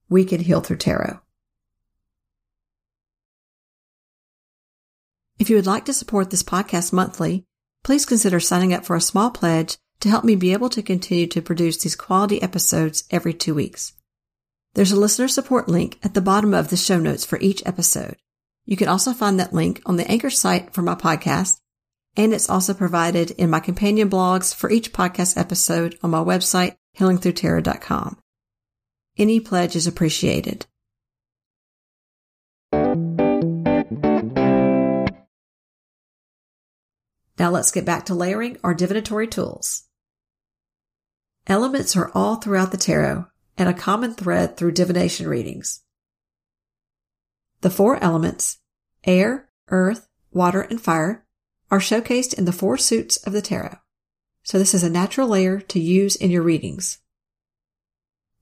we 0.09 0.23
can 0.23 0.39
heal 0.39 0.61
through 0.61 0.77
tarot. 0.77 1.19
If 5.37 5.49
you 5.49 5.55
would 5.55 5.65
like 5.65 5.85
to 5.85 5.93
support 5.93 6.29
this 6.29 6.43
podcast 6.43 6.93
monthly, 6.93 7.45
please 7.83 8.05
consider 8.05 8.39
signing 8.39 8.73
up 8.73 8.85
for 8.85 8.95
a 8.95 9.01
small 9.01 9.31
pledge 9.31 9.77
to 10.01 10.09
help 10.09 10.23
me 10.23 10.35
be 10.35 10.53
able 10.53 10.69
to 10.69 10.81
continue 10.81 11.27
to 11.27 11.41
produce 11.41 11.77
these 11.77 11.95
quality 11.95 12.41
episodes 12.41 13.03
every 13.11 13.33
two 13.33 13.53
weeks. 13.53 13.93
There's 14.73 14.91
a 14.91 14.99
listener 14.99 15.27
support 15.27 15.67
link 15.67 15.99
at 16.03 16.13
the 16.13 16.21
bottom 16.21 16.53
of 16.53 16.69
the 16.69 16.77
show 16.77 16.99
notes 16.99 17.25
for 17.25 17.39
each 17.39 17.61
episode. 17.65 18.15
You 18.65 18.77
can 18.77 18.87
also 18.87 19.13
find 19.13 19.39
that 19.39 19.53
link 19.53 19.81
on 19.85 19.97
the 19.97 20.09
Anchor 20.09 20.29
site 20.29 20.73
for 20.73 20.81
my 20.81 20.95
podcast, 20.95 21.59
and 22.15 22.33
it's 22.33 22.49
also 22.49 22.73
provided 22.73 23.31
in 23.31 23.49
my 23.49 23.59
companion 23.59 24.09
blogs 24.09 24.53
for 24.53 24.69
each 24.69 24.93
podcast 24.93 25.37
episode 25.37 25.97
on 26.01 26.11
my 26.11 26.23
website, 26.23 26.75
healingthroughtarot.com. 26.97 28.17
Any 29.17 29.39
pledge 29.39 29.75
is 29.75 29.87
appreciated. 29.87 30.65
Now 37.41 37.49
let's 37.49 37.71
get 37.71 37.85
back 37.85 38.05
to 38.05 38.13
layering 38.13 38.59
our 38.63 38.75
divinatory 38.75 39.27
tools. 39.27 39.87
Elements 41.47 41.95
are 41.95 42.11
all 42.13 42.35
throughout 42.35 42.69
the 42.69 42.77
tarot 42.77 43.25
and 43.57 43.67
a 43.67 43.73
common 43.73 44.13
thread 44.13 44.55
through 44.55 44.73
divination 44.73 45.27
readings. 45.27 45.81
The 47.61 47.71
four 47.71 47.97
elements, 47.97 48.59
air, 49.05 49.49
earth, 49.69 50.07
water, 50.31 50.61
and 50.61 50.79
fire, 50.79 51.25
are 51.71 51.79
showcased 51.79 52.35
in 52.35 52.45
the 52.45 52.53
four 52.53 52.77
suits 52.77 53.17
of 53.17 53.33
the 53.33 53.41
tarot. 53.41 53.79
So 54.43 54.59
this 54.59 54.75
is 54.75 54.83
a 54.83 54.89
natural 54.91 55.27
layer 55.27 55.59
to 55.61 55.79
use 55.79 56.15
in 56.15 56.29
your 56.29 56.43
readings. 56.43 56.99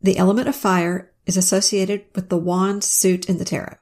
The 0.02 0.18
element 0.18 0.50
of 0.50 0.58
fire 0.58 1.14
is 1.26 1.38
associated 1.38 2.04
with 2.16 2.28
the 2.28 2.38
wand 2.38 2.84
suit 2.84 3.30
in 3.30 3.38
the 3.38 3.46
tarot. 3.46 3.78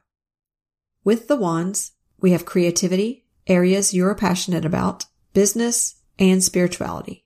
With 1.02 1.26
the 1.26 1.34
wands, 1.34 1.90
we 2.20 2.30
have 2.30 2.44
creativity, 2.44 3.24
areas 3.48 3.92
you 3.92 4.06
are 4.06 4.14
passionate 4.14 4.64
about, 4.64 5.06
business, 5.38 5.94
and 6.18 6.42
spirituality. 6.42 7.24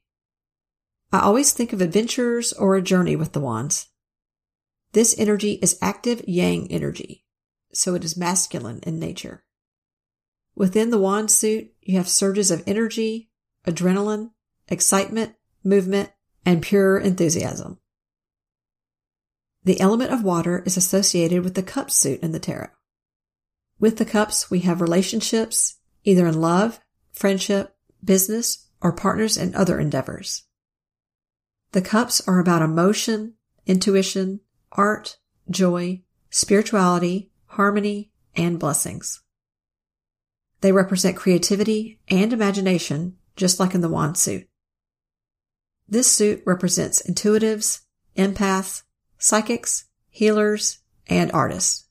I 1.15 1.21
always 1.21 1.55
think 1.55 1.73
of 1.73 1.81
adventures 1.81 2.53
or 2.53 2.77
a 2.77 2.83
journey 2.83 3.17
with 3.17 3.33
the 3.33 3.41
wands. 3.41 3.89
This 4.93 5.15
energy 5.17 5.53
is 5.63 5.79
active 5.81 6.23
yang 6.29 6.71
energy, 6.71 7.25
so 7.73 7.95
it 7.95 8.05
is 8.05 8.15
masculine 8.15 8.81
in 8.83 8.99
nature. 8.99 9.45
Within 10.55 10.91
the 10.91 10.99
wand 10.99 11.31
suit, 11.31 11.73
you 11.81 11.97
have 11.97 12.07
surges 12.07 12.51
of 12.51 12.63
energy, 12.67 13.31
adrenaline, 13.67 14.33
excitement, 14.69 15.35
movement, 15.65 16.11
and 16.45 16.61
pure 16.61 16.99
enthusiasm. 16.99 17.79
The 19.65 19.81
element 19.81 20.13
of 20.13 20.23
water 20.23 20.63
is 20.67 20.77
associated 20.77 21.45
with 21.45 21.55
the 21.55 21.63
cup 21.63 21.91
suit 21.91 22.21
in 22.21 22.33
the 22.33 22.39
tarot. 22.39 22.69
With 23.81 23.97
the 23.97 24.05
cups, 24.05 24.51
we 24.51 24.61
have 24.61 24.83
relationships, 24.83 25.79
either 26.05 26.27
in 26.27 26.43
love, 26.43 26.79
friendship, 27.15 27.75
business, 28.05 28.69
or 28.81 28.93
partners 28.93 29.37
in 29.37 29.55
other 29.55 29.79
endeavors. 29.79 30.45
The 31.73 31.83
cups 31.83 32.21
are 32.27 32.41
about 32.41 32.63
emotion, 32.63 33.35
intuition, 33.67 34.41
art, 34.73 35.19
joy, 35.49 36.03
spirituality, 36.31 37.31
harmony, 37.47 38.11
and 38.35 38.59
blessings. 38.59 39.21
They 40.61 40.73
represent 40.73 41.17
creativity 41.17 41.99
and 42.09 42.33
imagination, 42.33 43.17
just 43.37 43.59
like 43.59 43.75
in 43.75 43.81
the 43.81 43.89
wand 43.89 44.17
suit. 44.17 44.49
This 45.89 46.11
suit 46.11 46.43
represents 46.47 47.03
intuitives, 47.03 47.81
empaths, 48.17 48.83
psychics, 49.19 49.87
healers, 50.09 50.79
and 51.09 51.31
artists. 51.33 51.89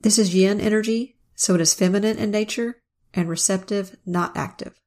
This 0.00 0.18
is 0.18 0.34
yin 0.34 0.60
energy, 0.60 1.16
so 1.34 1.54
it 1.54 1.60
is 1.60 1.74
feminine 1.74 2.18
in 2.18 2.30
nature 2.30 2.80
and 3.12 3.28
receptive, 3.28 3.96
not 4.06 4.36
active. 4.36 4.80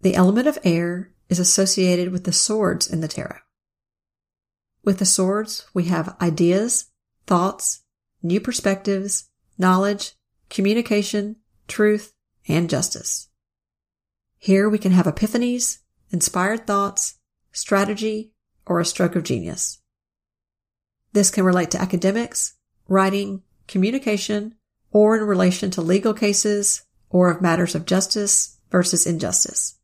The 0.00 0.14
element 0.14 0.46
of 0.46 0.58
air 0.62 1.10
is 1.28 1.40
associated 1.40 2.12
with 2.12 2.24
the 2.24 2.32
swords 2.32 2.86
in 2.86 3.00
the 3.00 3.08
tarot. 3.08 3.38
With 4.84 4.98
the 4.98 5.04
swords, 5.04 5.66
we 5.74 5.84
have 5.84 6.16
ideas, 6.20 6.86
thoughts, 7.26 7.80
new 8.22 8.40
perspectives, 8.40 9.28
knowledge, 9.58 10.14
communication, 10.50 11.36
truth, 11.66 12.12
and 12.46 12.70
justice. 12.70 13.28
Here 14.38 14.68
we 14.68 14.78
can 14.78 14.92
have 14.92 15.06
epiphanies, 15.06 15.78
inspired 16.10 16.66
thoughts, 16.66 17.18
strategy, 17.52 18.32
or 18.66 18.78
a 18.78 18.84
stroke 18.84 19.16
of 19.16 19.24
genius. 19.24 19.78
This 21.12 21.30
can 21.30 21.44
relate 21.44 21.72
to 21.72 21.80
academics, 21.80 22.54
writing, 22.86 23.42
communication, 23.66 24.54
or 24.92 25.16
in 25.16 25.24
relation 25.24 25.70
to 25.72 25.82
legal 25.82 26.14
cases 26.14 26.84
or 27.10 27.30
of 27.30 27.42
matters 27.42 27.74
of 27.74 27.84
justice 27.84 28.58
versus 28.70 29.06
injustice. 29.06 29.77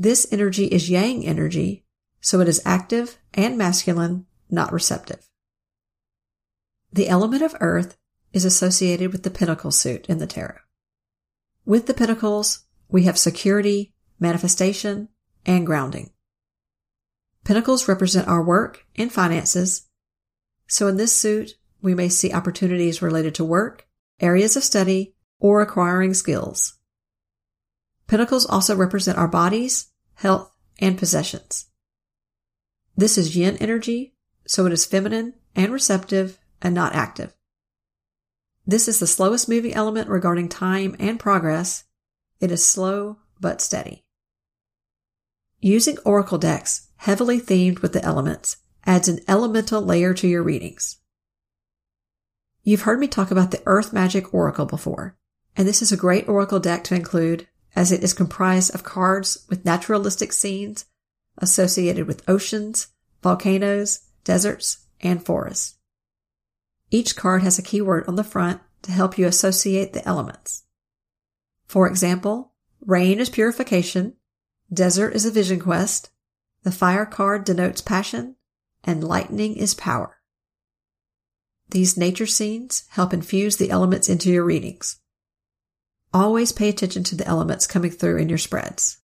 This 0.00 0.28
energy 0.30 0.66
is 0.66 0.88
yang 0.88 1.26
energy, 1.26 1.84
so 2.20 2.38
it 2.38 2.46
is 2.46 2.62
active 2.64 3.18
and 3.34 3.58
masculine, 3.58 4.26
not 4.48 4.72
receptive. 4.72 5.28
The 6.92 7.08
element 7.08 7.42
of 7.42 7.56
earth 7.58 7.96
is 8.32 8.44
associated 8.44 9.10
with 9.10 9.24
the 9.24 9.30
pentacle 9.30 9.72
suit 9.72 10.06
in 10.06 10.18
the 10.18 10.26
tarot. 10.28 10.60
With 11.64 11.86
the 11.86 11.94
pentacles, 11.94 12.60
we 12.88 13.04
have 13.04 13.18
security, 13.18 13.92
manifestation, 14.20 15.08
and 15.44 15.66
grounding. 15.66 16.10
Pentacles 17.44 17.88
represent 17.88 18.28
our 18.28 18.42
work 18.42 18.86
and 18.94 19.12
finances. 19.12 19.88
So 20.68 20.86
in 20.86 20.96
this 20.96 21.16
suit, 21.16 21.54
we 21.82 21.94
may 21.94 22.08
see 22.08 22.32
opportunities 22.32 23.02
related 23.02 23.34
to 23.36 23.44
work, 23.44 23.88
areas 24.20 24.56
of 24.56 24.62
study, 24.62 25.14
or 25.40 25.60
acquiring 25.60 26.14
skills. 26.14 26.78
Pentacles 28.06 28.46
also 28.46 28.74
represent 28.74 29.18
our 29.18 29.28
bodies, 29.28 29.87
health, 30.18 30.50
and 30.80 30.98
possessions. 30.98 31.66
This 32.96 33.16
is 33.16 33.36
yin 33.36 33.56
energy, 33.58 34.14
so 34.46 34.66
it 34.66 34.72
is 34.72 34.84
feminine 34.84 35.34
and 35.54 35.72
receptive 35.72 36.38
and 36.60 36.74
not 36.74 36.94
active. 36.94 37.34
This 38.66 38.88
is 38.88 38.98
the 38.98 39.06
slowest 39.06 39.48
moving 39.48 39.72
element 39.74 40.08
regarding 40.08 40.48
time 40.48 40.96
and 40.98 41.20
progress. 41.20 41.84
It 42.40 42.50
is 42.50 42.66
slow 42.66 43.18
but 43.40 43.60
steady. 43.60 44.04
Using 45.60 45.98
oracle 46.04 46.38
decks 46.38 46.88
heavily 46.96 47.40
themed 47.40 47.80
with 47.80 47.92
the 47.92 48.04
elements 48.04 48.56
adds 48.84 49.08
an 49.08 49.20
elemental 49.28 49.80
layer 49.80 50.14
to 50.14 50.26
your 50.26 50.42
readings. 50.42 50.96
You've 52.64 52.82
heard 52.82 52.98
me 52.98 53.06
talk 53.06 53.30
about 53.30 53.52
the 53.52 53.62
Earth 53.66 53.92
Magic 53.92 54.34
Oracle 54.34 54.66
before, 54.66 55.16
and 55.56 55.66
this 55.66 55.80
is 55.80 55.92
a 55.92 55.96
great 55.96 56.28
oracle 56.28 56.58
deck 56.58 56.82
to 56.84 56.96
include 56.96 57.46
as 57.78 57.92
it 57.92 58.02
is 58.02 58.12
comprised 58.12 58.74
of 58.74 58.82
cards 58.82 59.46
with 59.48 59.64
naturalistic 59.64 60.32
scenes 60.32 60.84
associated 61.36 62.08
with 62.08 62.28
oceans, 62.28 62.88
volcanoes, 63.22 64.00
deserts, 64.24 64.86
and 65.00 65.24
forests. 65.24 65.76
Each 66.90 67.14
card 67.14 67.44
has 67.44 67.56
a 67.56 67.62
keyword 67.62 68.08
on 68.08 68.16
the 68.16 68.24
front 68.24 68.60
to 68.82 68.90
help 68.90 69.16
you 69.16 69.28
associate 69.28 69.92
the 69.92 70.04
elements. 70.08 70.64
For 71.68 71.86
example, 71.86 72.52
rain 72.84 73.20
is 73.20 73.30
purification, 73.30 74.14
desert 74.72 75.14
is 75.14 75.24
a 75.24 75.30
vision 75.30 75.60
quest, 75.60 76.10
the 76.64 76.72
fire 76.72 77.06
card 77.06 77.44
denotes 77.44 77.80
passion, 77.80 78.34
and 78.82 79.04
lightning 79.04 79.54
is 79.54 79.74
power. 79.74 80.16
These 81.70 81.96
nature 81.96 82.26
scenes 82.26 82.86
help 82.88 83.12
infuse 83.12 83.56
the 83.56 83.70
elements 83.70 84.08
into 84.08 84.32
your 84.32 84.44
readings. 84.44 84.98
Always 86.12 86.52
pay 86.52 86.68
attention 86.68 87.04
to 87.04 87.16
the 87.16 87.26
elements 87.26 87.66
coming 87.66 87.90
through 87.90 88.16
in 88.16 88.28
your 88.28 88.38
spreads. 88.38 88.98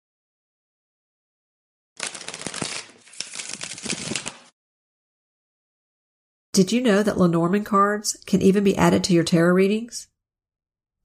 Did 6.54 6.72
you 6.72 6.82
know 6.82 7.02
that 7.02 7.18
Lenormand 7.18 7.66
cards 7.66 8.16
can 8.28 8.42
even 8.42 8.64
be 8.64 8.78
added 8.78 9.04
to 9.06 9.14
your 9.14 9.24
tarot 9.24 9.54
readings? 9.54 10.08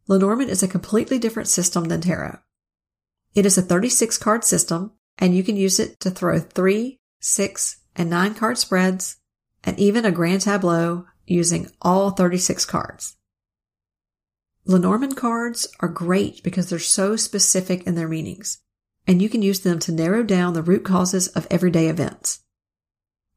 Lenormand 0.06 0.50
is 0.50 0.62
a 0.62 0.68
completely 0.68 1.18
different 1.18 1.48
system 1.48 1.84
than 1.84 2.00
tarot. 2.00 2.38
It 3.34 3.46
is 3.46 3.58
a 3.58 3.62
36 3.62 4.18
card 4.18 4.44
system 4.44 4.92
and 5.18 5.34
you 5.34 5.42
can 5.42 5.56
use 5.56 5.80
it 5.80 5.98
to 6.00 6.10
throw 6.10 6.38
three, 6.38 7.00
six, 7.20 7.78
and 7.96 8.08
nine 8.08 8.34
card 8.34 8.58
spreads 8.58 9.16
and 9.64 9.78
even 9.78 10.04
a 10.04 10.12
grand 10.12 10.42
tableau 10.42 11.06
using 11.26 11.68
all 11.82 12.10
36 12.10 12.64
cards. 12.64 13.17
Lenormand 14.70 15.16
cards 15.16 15.66
are 15.80 15.88
great 15.88 16.42
because 16.42 16.68
they're 16.68 16.78
so 16.78 17.16
specific 17.16 17.86
in 17.86 17.94
their 17.94 18.06
meanings, 18.06 18.58
and 19.06 19.22
you 19.22 19.30
can 19.30 19.40
use 19.40 19.60
them 19.60 19.78
to 19.78 19.90
narrow 19.90 20.22
down 20.22 20.52
the 20.52 20.62
root 20.62 20.84
causes 20.84 21.26
of 21.28 21.46
everyday 21.50 21.88
events. 21.88 22.40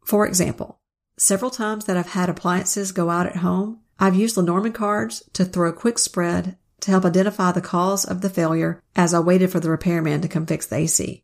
For 0.03 0.27
example, 0.27 0.81
several 1.17 1.49
times 1.49 1.85
that 1.85 1.95
I've 1.95 2.09
had 2.09 2.27
appliances 2.27 2.91
go 2.91 3.09
out 3.09 3.27
at 3.27 3.37
home, 3.37 3.79
I've 3.97 4.13
used 4.13 4.35
Lenormand 4.35 4.75
cards 4.75 5.23
to 5.31 5.45
throw 5.45 5.69
a 5.69 5.73
quick 5.73 5.99
spread 5.99 6.57
to 6.81 6.91
help 6.91 7.05
identify 7.05 7.53
the 7.53 7.61
cause 7.61 8.03
of 8.03 8.19
the 8.19 8.29
failure 8.29 8.83
as 8.97 9.13
I 9.13 9.19
waited 9.19 9.53
for 9.53 9.61
the 9.61 9.69
repairman 9.69 10.19
to 10.19 10.27
come 10.27 10.45
fix 10.45 10.65
the 10.65 10.75
AC. 10.75 11.23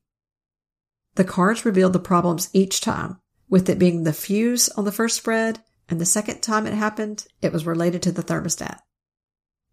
The 1.16 1.26
cards 1.26 1.66
revealed 1.66 1.92
the 1.92 2.00
problems 2.00 2.50
each 2.54 2.80
time, 2.80 3.20
with 3.50 3.68
it 3.68 3.78
being 3.78 4.04
the 4.04 4.14
fuse 4.14 4.70
on 4.70 4.86
the 4.86 4.92
first 4.94 5.18
spread 5.18 5.60
and 5.90 6.00
the 6.00 6.06
second 6.06 6.40
time 6.40 6.66
it 6.66 6.74
happened, 6.74 7.28
it 7.42 7.52
was 7.52 7.66
related 7.66 8.02
to 8.04 8.14
the 8.14 8.24
thermostat. 8.24 8.80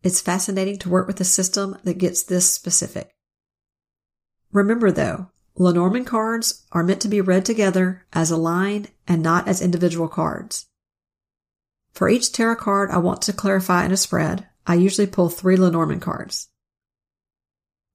It's 0.04 0.20
fascinating 0.20 0.78
to 0.80 0.90
work 0.90 1.06
with 1.06 1.18
a 1.20 1.24
system 1.24 1.78
that 1.84 1.96
gets 1.96 2.22
this 2.22 2.52
specific. 2.52 3.16
Remember 4.52 4.92
though, 4.92 5.30
Lenormand 5.56 6.06
cards 6.06 6.66
are 6.72 6.82
meant 6.82 7.00
to 7.00 7.08
be 7.08 7.22
read 7.22 7.46
together 7.46 8.04
as 8.12 8.30
a 8.30 8.36
line 8.36 8.88
and 9.08 9.22
not 9.22 9.48
as 9.48 9.62
individual 9.62 10.08
cards. 10.08 10.66
For 11.94 12.10
each 12.10 12.32
tarot 12.32 12.56
card 12.56 12.90
I 12.90 12.98
want 12.98 13.22
to 13.22 13.32
clarify 13.32 13.86
in 13.86 13.92
a 13.92 13.96
spread, 13.96 14.46
I 14.66 14.74
usually 14.74 15.06
pull 15.06 15.30
three 15.30 15.56
Lenormand 15.56 16.02
cards. 16.02 16.48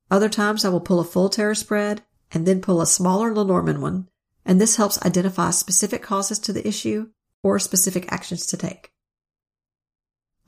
Other 0.10 0.30
times 0.30 0.66
I 0.66 0.70
will 0.70 0.82
pull 0.82 1.00
a 1.00 1.06
full 1.06 1.30
tarot 1.30 1.56
spread 1.56 2.02
and 2.32 2.48
then 2.48 2.60
pull 2.60 2.82
a 2.82 2.88
smaller 2.88 3.36
Lenormand 3.36 3.84
one, 3.84 4.10
and 4.46 4.60
this 4.60 4.78
helps 4.78 5.00
identify 5.06 5.52
specific 5.52 6.02
causes 6.02 6.40
to 6.40 6.54
the 6.54 6.68
issue 6.68 7.10
or 7.44 7.60
specific 7.60 8.12
actions 8.12 8.48
to 8.48 8.58
take. 8.58 8.92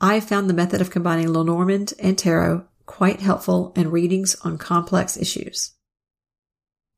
I 0.04 0.14
have 0.14 0.24
found 0.24 0.50
the 0.50 0.54
method 0.54 0.80
of 0.80 0.90
combining 0.90 1.32
Lenormand 1.32 1.94
and 2.00 2.18
Tarot 2.18 2.64
quite 2.86 3.20
helpful 3.20 3.72
in 3.76 3.92
readings 3.92 4.34
on 4.42 4.58
complex 4.58 5.16
issues. 5.16 5.74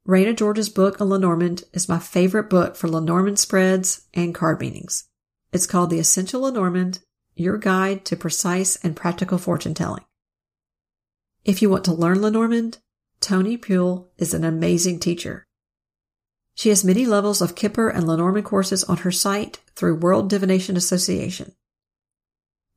Rana 0.07 0.33
George's 0.33 0.71
book 0.71 1.03
on 1.03 1.11
Lenormand 1.11 1.65
is 1.75 1.87
my 1.87 1.99
favorite 1.99 2.49
book 2.49 2.77
for 2.77 2.89
Lenormand 2.89 3.39
spreads 3.39 4.07
and 4.15 4.35
card 4.35 4.59
meanings. 4.59 5.05
It's 5.53 5.67
called 5.67 5.91
The 5.91 5.99
Essential 5.99 6.41
Lenormand, 6.41 7.01
Your 7.35 7.59
Guide 7.59 8.07
to 8.07 8.17
Precise 8.17 8.77
and 8.77 8.97
Practical 8.97 9.37
Fortune 9.37 9.75
Telling. 9.75 10.05
If 11.45 11.61
you 11.61 11.69
want 11.69 11.85
to 11.85 11.93
learn 11.93 12.23
Lenormand, 12.23 12.79
Toni 13.21 13.59
Poole 13.59 14.11
is 14.17 14.33
an 14.33 14.45
amazing 14.45 14.99
teacher. 14.99 15.45
She 16.55 16.71
has 16.71 16.83
many 16.83 17.05
levels 17.05 17.43
of 17.43 17.55
Kipper 17.55 17.91
and 17.91 18.07
Lenormand 18.07 18.47
courses 18.47 18.83
on 18.85 18.99
her 18.99 19.13
site 19.13 19.61
through 19.75 19.97
World 19.97 20.31
Divination 20.31 20.79
Association. 20.79 21.55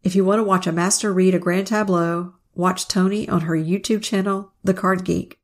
If 0.08 0.16
you 0.16 0.24
want 0.24 0.40
to 0.40 0.44
watch 0.46 0.66
a 0.66 0.72
master 0.72 1.12
read 1.12 1.36
a 1.36 1.38
grand 1.38 1.68
tableau, 1.68 2.36
watch 2.56 2.88
Toni 2.88 3.28
on 3.28 3.42
her 3.42 3.58
YouTube 3.58 4.02
channel, 4.02 4.54
The 4.64 4.74
Card 4.74 5.04
Geek, 5.04 5.38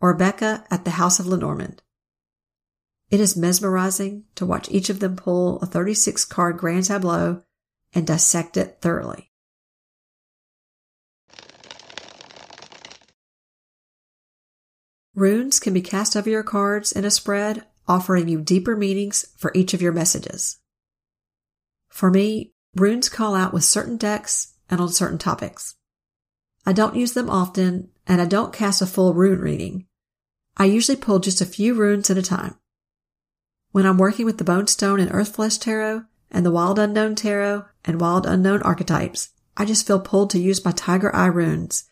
or 0.00 0.12
Becca 0.12 0.64
at 0.72 0.84
the 0.84 0.98
House 0.98 1.20
of 1.20 1.28
Lenormand. 1.28 1.82
It 3.12 3.20
is 3.20 3.36
mesmerizing 3.36 4.24
to 4.34 4.44
watch 4.44 4.68
each 4.72 4.90
of 4.90 4.98
them 4.98 5.14
pull 5.14 5.60
a 5.60 5.66
36 5.66 6.24
card 6.24 6.58
grand 6.58 6.86
tableau 6.86 7.44
and 7.94 8.04
dissect 8.04 8.56
it 8.56 8.78
thoroughly. 8.80 9.30
Runes 15.14 15.60
can 15.60 15.72
be 15.72 15.80
cast 15.80 16.16
over 16.16 16.28
your 16.28 16.42
cards 16.42 16.90
in 16.90 17.04
a 17.04 17.10
spread, 17.12 17.66
offering 17.86 18.26
you 18.26 18.40
deeper 18.40 18.74
meanings 18.74 19.26
for 19.36 19.52
each 19.54 19.72
of 19.72 19.80
your 19.80 19.92
messages. 19.92 20.58
For 21.88 22.10
me, 22.10 22.52
runes 22.74 23.08
call 23.08 23.34
out 23.34 23.52
with 23.52 23.64
certain 23.64 23.96
decks 23.96 24.54
and 24.70 24.80
on 24.80 24.88
certain 24.88 25.18
topics. 25.18 25.76
I 26.64 26.72
don't 26.72 26.96
use 26.96 27.12
them 27.12 27.28
often, 27.28 27.90
and 28.06 28.20
I 28.20 28.24
don't 28.24 28.52
cast 28.52 28.80
a 28.82 28.86
full 28.86 29.14
rune 29.14 29.40
reading. 29.40 29.86
I 30.56 30.66
usually 30.66 30.96
pull 30.96 31.18
just 31.18 31.40
a 31.40 31.46
few 31.46 31.74
runes 31.74 32.10
at 32.10 32.18
a 32.18 32.22
time. 32.22 32.56
When 33.72 33.86
I'm 33.86 33.98
working 33.98 34.26
with 34.26 34.38
the 34.38 34.44
Bone 34.44 34.66
Stone 34.66 35.00
and 35.00 35.10
Earthflesh 35.10 35.60
Tarot 35.60 36.04
and 36.30 36.44
the 36.44 36.50
Wild 36.50 36.78
Unknown 36.78 37.14
Tarot 37.14 37.64
and 37.84 38.00
Wild 38.00 38.26
Unknown 38.26 38.62
archetypes, 38.62 39.30
I 39.56 39.64
just 39.64 39.86
feel 39.86 40.00
pulled 40.00 40.30
to 40.30 40.38
use 40.38 40.64
my 40.64 40.72
Tiger 40.72 41.14
Eye 41.14 41.26
runes 41.26 41.84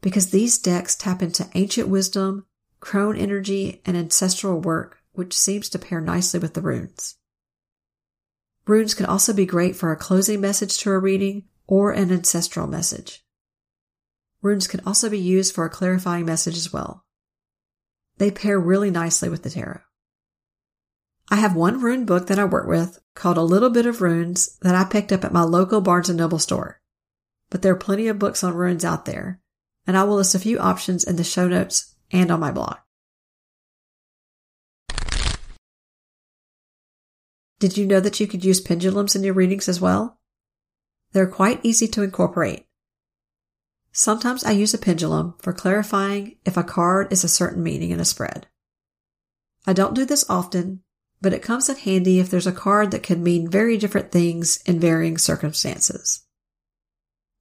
because 0.00 0.30
these 0.30 0.58
decks 0.58 0.94
tap 0.94 1.22
into 1.22 1.48
ancient 1.54 1.88
wisdom, 1.88 2.46
crone 2.80 3.16
energy, 3.16 3.82
and 3.84 3.96
ancestral 3.96 4.60
work, 4.60 5.02
which 5.12 5.36
seems 5.36 5.68
to 5.70 5.78
pair 5.78 6.00
nicely 6.00 6.38
with 6.38 6.54
the 6.54 6.60
runes. 6.60 7.16
Runes 8.68 8.92
can 8.92 9.06
also 9.06 9.32
be 9.32 9.46
great 9.46 9.74
for 9.74 9.90
a 9.90 9.96
closing 9.96 10.42
message 10.42 10.76
to 10.78 10.90
a 10.90 10.98
reading 10.98 11.44
or 11.66 11.90
an 11.90 12.12
ancestral 12.12 12.66
message. 12.66 13.24
Runes 14.42 14.68
can 14.68 14.80
also 14.84 15.08
be 15.08 15.18
used 15.18 15.54
for 15.54 15.64
a 15.64 15.70
clarifying 15.70 16.26
message 16.26 16.56
as 16.56 16.70
well. 16.70 17.06
They 18.18 18.30
pair 18.30 18.60
really 18.60 18.90
nicely 18.90 19.30
with 19.30 19.42
the 19.42 19.48
tarot. 19.48 19.80
I 21.30 21.36
have 21.36 21.56
one 21.56 21.80
rune 21.80 22.04
book 22.04 22.26
that 22.26 22.38
I 22.38 22.44
work 22.44 22.68
with 22.68 22.98
called 23.14 23.38
A 23.38 23.42
Little 23.42 23.70
Bit 23.70 23.86
of 23.86 24.02
Runes 24.02 24.58
that 24.60 24.74
I 24.74 24.84
picked 24.84 25.12
up 25.12 25.24
at 25.24 25.32
my 25.32 25.42
local 25.42 25.80
Barnes 25.80 26.10
& 26.10 26.14
Noble 26.14 26.38
store. 26.38 26.80
But 27.48 27.62
there 27.62 27.72
are 27.72 27.76
plenty 27.76 28.08
of 28.08 28.18
books 28.18 28.44
on 28.44 28.54
runes 28.54 28.84
out 28.84 29.06
there, 29.06 29.40
and 29.86 29.96
I 29.96 30.04
will 30.04 30.16
list 30.16 30.34
a 30.34 30.38
few 30.38 30.58
options 30.58 31.04
in 31.04 31.16
the 31.16 31.24
show 31.24 31.48
notes 31.48 31.94
and 32.10 32.30
on 32.30 32.40
my 32.40 32.50
blog. 32.50 32.76
Did 37.58 37.76
you 37.76 37.86
know 37.86 38.00
that 38.00 38.20
you 38.20 38.26
could 38.26 38.44
use 38.44 38.60
pendulums 38.60 39.16
in 39.16 39.24
your 39.24 39.34
readings 39.34 39.68
as 39.68 39.80
well? 39.80 40.18
They're 41.12 41.26
quite 41.26 41.60
easy 41.64 41.88
to 41.88 42.02
incorporate. 42.02 42.66
Sometimes 43.90 44.44
I 44.44 44.52
use 44.52 44.74
a 44.74 44.78
pendulum 44.78 45.34
for 45.40 45.52
clarifying 45.52 46.36
if 46.44 46.56
a 46.56 46.62
card 46.62 47.12
is 47.12 47.24
a 47.24 47.28
certain 47.28 47.62
meaning 47.62 47.90
in 47.90 47.98
a 47.98 48.04
spread. 48.04 48.46
I 49.66 49.72
don't 49.72 49.94
do 49.94 50.04
this 50.04 50.24
often, 50.30 50.82
but 51.20 51.32
it 51.32 51.42
comes 51.42 51.68
in 51.68 51.76
handy 51.76 52.20
if 52.20 52.30
there's 52.30 52.46
a 52.46 52.52
card 52.52 52.92
that 52.92 53.02
can 53.02 53.22
mean 53.22 53.50
very 53.50 53.76
different 53.76 54.12
things 54.12 54.62
in 54.66 54.78
varying 54.78 55.18
circumstances. 55.18 56.24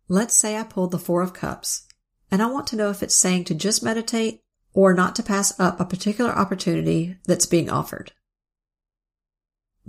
Let's 0.08 0.34
say 0.34 0.58
I 0.58 0.64
pulled 0.64 0.92
the 0.92 1.00
Four 1.00 1.22
of 1.22 1.34
Cups, 1.34 1.86
and 2.32 2.42
I 2.42 2.48
want 2.48 2.66
to 2.68 2.76
know 2.76 2.90
if 2.90 3.04
it's 3.04 3.16
saying 3.16 3.44
to 3.46 3.56
just 3.56 3.84
meditate 3.84 4.42
or 4.74 4.94
not 4.94 5.16
to 5.18 5.24
pass 5.24 5.58
up 5.60 5.80
a 5.80 5.86
particular 5.86 6.32
opportunity 6.32 7.18
that's 7.26 7.46
being 7.46 7.70
offered. 7.70 8.14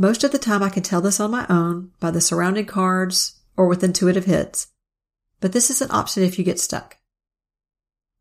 Most 0.01 0.23
of 0.23 0.31
the 0.31 0.39
time 0.39 0.63
I 0.63 0.71
can 0.71 0.85
tell 0.85 1.01
this 1.01 1.19
on 1.19 1.33
my 1.33 1.45
own 1.51 1.91
by 1.99 2.13
the 2.13 2.21
surrounding 2.21 2.67
cards 2.67 3.41
or 3.57 3.67
with 3.67 3.83
intuitive 3.83 4.27
hits, 4.27 4.69
but 5.41 5.53
this 5.53 5.71
is 5.71 5.83
an 5.83 5.91
option 5.91 6.23
if 6.23 6.39
you 6.39 6.45
get 6.45 6.61
stuck. 6.61 6.99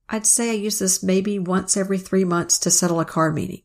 I'd 0.09 0.25
say 0.25 0.49
I 0.49 0.53
use 0.53 0.79
this 0.79 1.03
maybe 1.03 1.37
once 1.37 1.77
every 1.77 1.99
three 1.99 2.23
months 2.23 2.57
to 2.59 2.71
settle 2.71 2.99
a 2.99 3.05
card 3.05 3.35
meeting. 3.35 3.61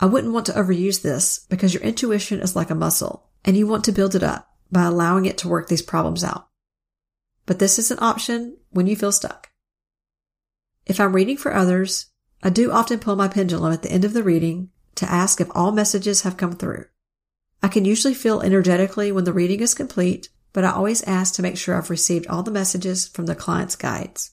I 0.00 0.06
wouldn't 0.06 0.32
want 0.32 0.46
to 0.46 0.52
overuse 0.54 1.02
this 1.02 1.46
because 1.48 1.72
your 1.72 1.84
intuition 1.84 2.40
is 2.40 2.56
like 2.56 2.70
a 2.70 2.74
muscle 2.74 3.30
and 3.44 3.56
you 3.56 3.68
want 3.68 3.84
to 3.84 3.92
build 3.92 4.16
it 4.16 4.24
up 4.24 4.52
by 4.72 4.82
allowing 4.82 5.26
it 5.26 5.38
to 5.38 5.48
work 5.48 5.68
these 5.68 5.82
problems 5.82 6.24
out. 6.24 6.48
But 7.46 7.60
this 7.60 7.78
is 7.78 7.92
an 7.92 7.98
option 8.00 8.56
when 8.70 8.88
you 8.88 8.96
feel 8.96 9.12
stuck. 9.12 9.50
If 10.84 10.98
I'm 10.98 11.14
reading 11.14 11.36
for 11.36 11.54
others, 11.54 12.06
I 12.42 12.50
do 12.50 12.72
often 12.72 12.98
pull 12.98 13.14
my 13.14 13.28
pendulum 13.28 13.72
at 13.72 13.82
the 13.82 13.92
end 13.92 14.04
of 14.04 14.14
the 14.14 14.24
reading 14.24 14.70
to 14.96 15.10
ask 15.10 15.40
if 15.40 15.48
all 15.54 15.72
messages 15.72 16.22
have 16.22 16.36
come 16.36 16.52
through. 16.52 16.86
I 17.62 17.68
can 17.68 17.84
usually 17.84 18.14
feel 18.14 18.40
energetically 18.40 19.12
when 19.12 19.24
the 19.24 19.32
reading 19.32 19.60
is 19.60 19.74
complete 19.74 20.28
but 20.52 20.64
I 20.64 20.72
always 20.72 21.02
ask 21.04 21.34
to 21.34 21.42
make 21.42 21.56
sure 21.56 21.76
I've 21.76 21.90
received 21.90 22.26
all 22.26 22.42
the 22.42 22.50
messages 22.50 23.08
from 23.08 23.26
the 23.26 23.34
client's 23.34 23.76
guides. 23.76 24.32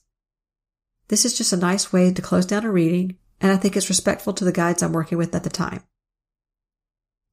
This 1.08 1.24
is 1.24 1.36
just 1.36 1.52
a 1.52 1.56
nice 1.56 1.92
way 1.92 2.12
to 2.12 2.22
close 2.22 2.46
down 2.46 2.64
a 2.64 2.70
reading, 2.70 3.16
and 3.40 3.50
I 3.50 3.56
think 3.56 3.76
it's 3.76 3.88
respectful 3.88 4.32
to 4.34 4.44
the 4.44 4.52
guides 4.52 4.82
I'm 4.82 4.92
working 4.92 5.18
with 5.18 5.34
at 5.34 5.44
the 5.44 5.50
time. 5.50 5.82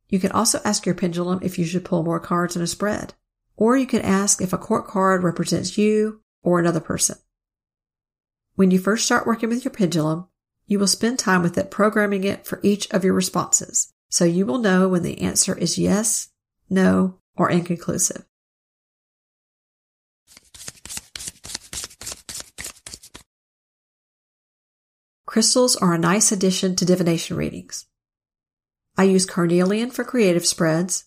You 0.10 0.20
can 0.20 0.32
also 0.32 0.62
ask 0.64 0.86
your 0.86 0.96
pendulum 0.96 1.40
if 1.42 1.60
you 1.60 1.66
should 1.66 1.86
pull 1.86 2.04
more 2.04 2.20
cards 2.20 2.56
in 2.56 2.62
a 2.62 2.68
spread, 2.68 3.14
or 3.58 3.76
you 3.76 3.86
can 3.86 4.02
ask 4.02 4.42
if 4.42 4.54
a 4.54 4.58
court 4.58 4.88
card 4.88 5.24
represents 5.24 5.78
you 5.78 6.22
or 6.42 6.60
another 6.60 6.80
person. 6.80 7.18
When 8.56 8.72
you 8.72 8.80
first 8.80 9.06
start 9.06 9.28
working 9.28 9.50
with 9.50 9.66
your 9.66 9.74
pendulum, 9.74 10.28
you 10.68 10.78
will 10.78 10.88
spend 10.88 11.18
time 11.18 11.42
with 11.42 11.58
it 11.58 11.72
programming 11.72 12.26
it 12.26 12.46
for 12.46 12.60
each 12.62 12.92
of 12.92 13.04
your 13.04 13.14
responses, 13.14 13.94
so 14.10 14.26
you 14.26 14.46
will 14.46 14.60
know 14.60 14.90
when 14.90 15.02
the 15.02 15.22
answer 15.22 15.58
is 15.58 15.78
yes, 15.78 16.30
no, 16.70 17.20
or 17.36 17.50
inconclusive. 17.50 18.26
Crystals 25.26 25.76
are 25.76 25.94
a 25.94 26.00
nice 26.00 26.32
addition 26.32 26.76
to 26.76 26.86
divination 26.86 27.38
readings. 27.38 27.86
I 28.98 29.04
use 29.04 29.26
carnelian 29.26 29.92
for 29.92 30.04
creative 30.04 30.46
spreads, 30.46 31.06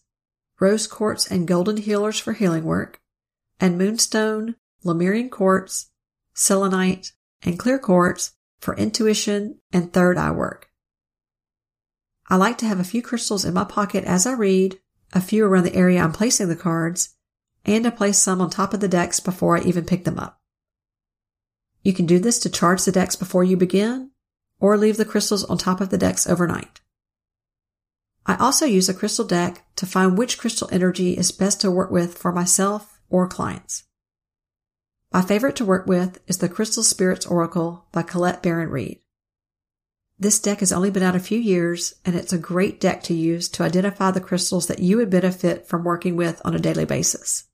rose 0.61 0.87
quartz 0.87 1.29
and 1.31 1.49
golden 1.49 1.79
healers 1.79 2.19
for 2.19 2.33
healing 2.33 2.65
work, 2.65 3.01
and 3.59 3.77
moonstone, 3.77 4.57
Lemurian 4.85 5.29
quartz, 5.29 5.91
selenite, 6.33 7.13
and 7.43 7.59
clear 7.59 7.79
quartz 7.79 8.33
for 8.61 8.77
intuition 8.77 9.59
and 9.73 9.93
third 9.93 10.19
eye 10.19 10.31
work. 10.31 10.71
I 12.29 12.37
like 12.37 12.59
to 12.59 12.67
have 12.67 12.79
a 12.79 12.85
few 12.85 13.03
crystals 13.03 13.45
in 13.45 13.55
my 13.55 13.65
pocket 13.65 14.05
as 14.05 14.27
I 14.27 14.33
read, 14.33 14.79
a 15.13 15.21
few 15.21 15.45
around 15.45 15.65
the 15.65 15.75
area 15.75 16.01
I'm 16.01 16.13
placing 16.13 16.49
the 16.49 16.57
cards, 16.57 17.17
and 17.65 17.87
I 17.87 17.91
place 17.91 18.19
some 18.19 18.41
on 18.41 18.51
top 18.51 18.73
of 18.73 18.81
the 18.81 18.89
decks 18.89 19.19
before 19.19 19.57
I 19.57 19.63
even 19.63 19.85
pick 19.85 20.05
them 20.05 20.19
up. 20.19 20.41
You 21.83 21.93
can 21.93 22.07
do 22.07 22.19
this 22.19 22.39
to 22.41 22.51
charge 22.51 22.85
the 22.85 22.93
decks 22.93 23.17
before 23.17 23.43
you 23.43 23.57
begin 23.57 24.11
or 24.61 24.77
leave 24.77 24.97
the 24.97 25.05
crystals 25.05 25.45
on 25.45 25.59
top 25.59 25.81
of 25.81 25.89
the 25.89 25.99
decks 25.99 26.27
overnight. 26.27 26.81
I 28.27 28.37
also 28.37 28.67
use 28.67 28.89
a 28.89 28.95
crystal 28.95 29.25
deck 29.25 29.65
to 29.77 29.87
find 29.87 30.17
which 30.17 30.39
crystal 30.39 30.69
energy 30.71 31.17
is 31.17 31.33
best 31.33 31.61
to 31.63 31.71
work 31.71 31.91
with 31.91 32.17
for 32.17 32.33
myself 32.33 33.01
or 33.09 33.27
clients. 33.27 33.85
My 35.13 35.23
favorite 35.23 35.57
to 35.57 35.65
work 35.65 35.87
with 35.87 36.21
is 36.29 36.39
the 36.39 36.49
Crystal 36.49 36.85
Spirits 36.85 37.27
Oracle 37.27 37.85
by 37.91 38.03
Colette 38.03 38.45
Baron 38.45 38.71
Reid. 38.71 39.01
This 40.21 40.39
deck 40.39 40.61
has 40.61 40.71
only 40.71 40.91
been 40.91 41.03
out 41.03 41.17
a 41.17 41.21
few 41.21 41.39
years, 41.39 41.95
and 42.05 42.15
it's 42.15 42.33
a 42.33 42.39
great 42.39 42.79
deck 42.79 43.03
to 43.05 43.15
use 43.15 43.49
to 43.51 43.65
identify 43.65 44.13
the 44.13 44.21
crystals 44.21 44.69
that 44.69 44.79
you 44.79 44.99
would 44.99 45.11
benefit 45.11 45.67
from 45.67 45.83
working 45.83 46.15
with 46.15 46.41
on 46.45 46.55
a 46.55 46.61
daily 46.61 46.85
basis. 46.85 47.49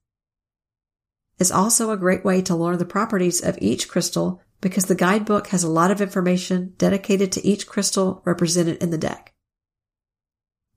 It's 1.39 1.49
also 1.49 1.89
a 1.89 1.97
great 1.97 2.23
way 2.23 2.43
to 2.43 2.55
learn 2.55 2.77
the 2.77 2.85
properties 2.85 3.41
of 3.41 3.57
each 3.59 3.87
crystal 3.87 4.41
because 4.61 4.85
the 4.85 4.95
guidebook 4.95 5.47
has 5.47 5.63
a 5.63 5.69
lot 5.69 5.89
of 5.89 6.01
information 6.01 6.75
dedicated 6.77 7.31
to 7.31 7.45
each 7.45 7.65
crystal 7.65 8.21
represented 8.23 8.83
in 8.83 8.91
the 8.91 8.97
deck. 8.99 9.33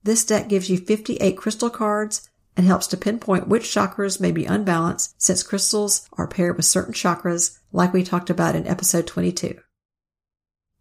This 0.01 0.25
deck 0.25 0.49
gives 0.49 0.69
you 0.69 0.77
58 0.77 1.37
crystal 1.37 1.69
cards 1.69 2.27
and 2.57 2.65
helps 2.65 2.87
to 2.87 2.97
pinpoint 2.97 3.47
which 3.47 3.63
chakras 3.63 4.19
may 4.19 4.31
be 4.31 4.45
unbalanced 4.45 5.21
since 5.21 5.43
crystals 5.43 6.07
are 6.13 6.27
paired 6.27 6.57
with 6.57 6.65
certain 6.65 6.93
chakras 6.93 7.57
like 7.71 7.93
we 7.93 8.03
talked 8.03 8.29
about 8.29 8.55
in 8.55 8.67
episode 8.67 9.07
22. 9.07 9.57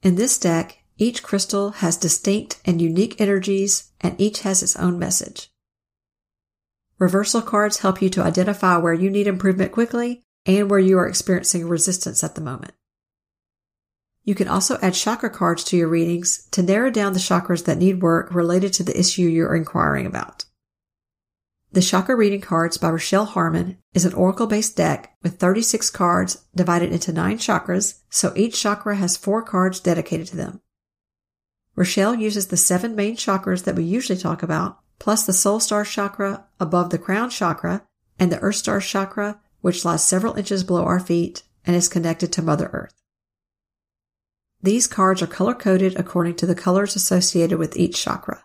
In 0.03 0.17
this 0.17 0.39
deck, 0.39 0.79
each 0.99 1.23
crystal 1.23 1.71
has 1.71 1.97
distinct 1.97 2.61
and 2.65 2.81
unique 2.81 3.21
energies 3.21 3.93
and 4.01 4.21
each 4.21 4.41
has 4.41 4.63
its 4.63 4.77
own 4.77 4.99
message. 4.99 5.51
Reversal 6.99 7.43
cards 7.43 7.79
help 7.79 8.03
you 8.03 8.11
to 8.11 8.23
identify 8.23 8.77
where 8.77 8.93
you 8.93 9.09
need 9.09 9.27
improvement 9.27 9.73
quickly 9.73 10.23
and 10.45 10.71
where 10.71 10.79
you 10.79 10.99
are 10.99 11.09
experiencing 11.09 11.67
resistance 11.67 12.23
at 12.23 12.35
the 12.35 12.41
moment. 12.41 12.75
You 14.23 14.35
can 14.35 14.49
also 14.49 14.79
add 14.83 14.95
chakra 14.95 15.31
cards 15.31 15.65
to 15.65 15.77
your 15.77 15.89
readings 15.89 16.47
to 16.51 16.63
narrow 16.63 16.91
down 16.91 17.15
the 17.15 17.19
chakras 17.19 17.65
that 17.65 17.79
need 17.79 18.03
work 18.03 18.35
related 18.35 18.73
to 18.75 18.83
the 18.83 18.99
issue 18.99 19.23
you're 19.23 19.57
inquiring 19.57 20.05
about. 20.05 20.45
The 21.73 21.81
Chakra 21.81 22.17
Reading 22.17 22.41
Cards 22.41 22.79
by 22.79 22.91
Rochelle 22.91 23.27
Harmon 23.27 23.79
is 23.95 24.05
an 24.05 24.13
oracle 24.15 24.49
based 24.49 24.77
deck 24.77 25.17
with 25.23 25.39
36 25.39 25.89
cards 25.91 26.45
divided 26.53 26.91
into 26.91 27.13
9 27.13 27.39
chakras, 27.39 28.01
so 28.11 28.33
each 28.35 28.61
chakra 28.61 28.97
has 28.97 29.17
4 29.17 29.43
cards 29.43 29.79
dedicated 29.79 30.27
to 30.29 30.37
them. 30.37 30.63
Rochelle 31.77 32.17
uses 32.17 32.49
the 32.49 32.57
7 32.57 32.97
main 32.97 33.15
chakras 33.15 33.63
that 33.63 33.77
we 33.77 33.85
usually 33.85 34.19
talk 34.19 34.43
about, 34.43 34.81
plus 34.99 35.25
the 35.25 35.33
Soul 35.33 35.61
Star 35.61 35.85
chakra 35.85 36.45
above 36.59 36.91
the 36.91 36.99
crown 36.99 37.31
chakra 37.31 37.87
and 38.19 38.33
the 38.33 38.41
Earth 38.41 38.57
Star 38.57 38.81
chakra, 38.81 39.41
which 39.61 39.85
lies 39.85 40.03
several 40.03 40.35
inches 40.35 40.65
below 40.65 40.85
our 40.85 40.99
feet 40.99 41.45
and 41.65 41.77
is 41.77 41.89
connected 41.89 42.33
to 42.33 42.43
Mother 42.43 42.69
Earth. 42.73 43.01
These 44.61 44.89
cards 44.89 45.23
are 45.23 45.29
color 45.29 45.55
coded 45.55 45.97
according 45.97 46.35
to 46.37 46.47
the 46.47 46.57
colors 46.57 46.97
associated 46.97 47.61
with 47.61 47.77
each 47.77 48.03
chakra. 48.03 48.43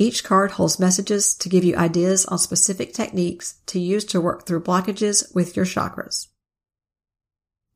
Each 0.00 0.24
card 0.24 0.52
holds 0.52 0.80
messages 0.80 1.34
to 1.34 1.50
give 1.50 1.62
you 1.62 1.76
ideas 1.76 2.24
on 2.24 2.38
specific 2.38 2.94
techniques 2.94 3.60
to 3.66 3.78
use 3.78 4.02
to 4.06 4.20
work 4.20 4.46
through 4.46 4.62
blockages 4.62 5.34
with 5.34 5.54
your 5.54 5.66
chakras. 5.66 6.28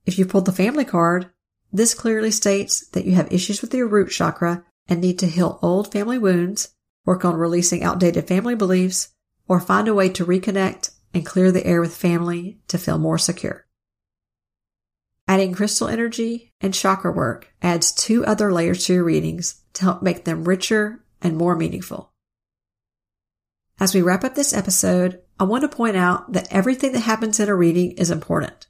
If 0.06 0.18
you 0.18 0.24
pulled 0.24 0.46
the 0.46 0.52
family 0.52 0.86
card, 0.86 1.28
this 1.70 1.92
clearly 1.92 2.30
states 2.30 2.88
that 2.92 3.04
you 3.04 3.12
have 3.12 3.30
issues 3.30 3.60
with 3.60 3.74
your 3.74 3.88
root 3.88 4.08
chakra 4.08 4.64
and 4.88 5.02
need 5.02 5.18
to 5.18 5.26
heal 5.26 5.58
old 5.60 5.92
family 5.92 6.16
wounds, 6.16 6.74
work 7.04 7.26
on 7.26 7.36
releasing 7.36 7.84
outdated 7.84 8.26
family 8.26 8.54
beliefs, 8.54 9.10
or 9.46 9.60
find 9.60 9.86
a 9.86 9.92
way 9.92 10.08
to 10.08 10.24
reconnect 10.24 10.92
and 11.12 11.26
clear 11.26 11.52
the 11.52 11.66
air 11.66 11.82
with 11.82 11.94
family 11.94 12.58
to 12.68 12.78
feel 12.78 12.96
more 12.96 13.18
secure. 13.18 13.66
Adding 15.28 15.52
crystal 15.52 15.88
energy 15.88 16.54
and 16.62 16.72
chakra 16.72 17.12
work 17.12 17.52
adds 17.60 17.92
two 17.92 18.24
other 18.24 18.50
layers 18.50 18.86
to 18.86 18.94
your 18.94 19.04
readings 19.04 19.56
to 19.74 19.82
help 19.82 20.00
make 20.00 20.24
them 20.24 20.44
richer 20.44 21.04
and 21.20 21.36
more 21.36 21.54
meaningful. 21.54 22.13
As 23.80 23.94
we 23.94 24.02
wrap 24.02 24.22
up 24.22 24.34
this 24.34 24.52
episode, 24.52 25.20
I 25.38 25.44
want 25.44 25.62
to 25.62 25.76
point 25.76 25.96
out 25.96 26.32
that 26.32 26.52
everything 26.52 26.92
that 26.92 27.00
happens 27.00 27.40
in 27.40 27.48
a 27.48 27.54
reading 27.54 27.92
is 27.92 28.10
important. 28.10 28.68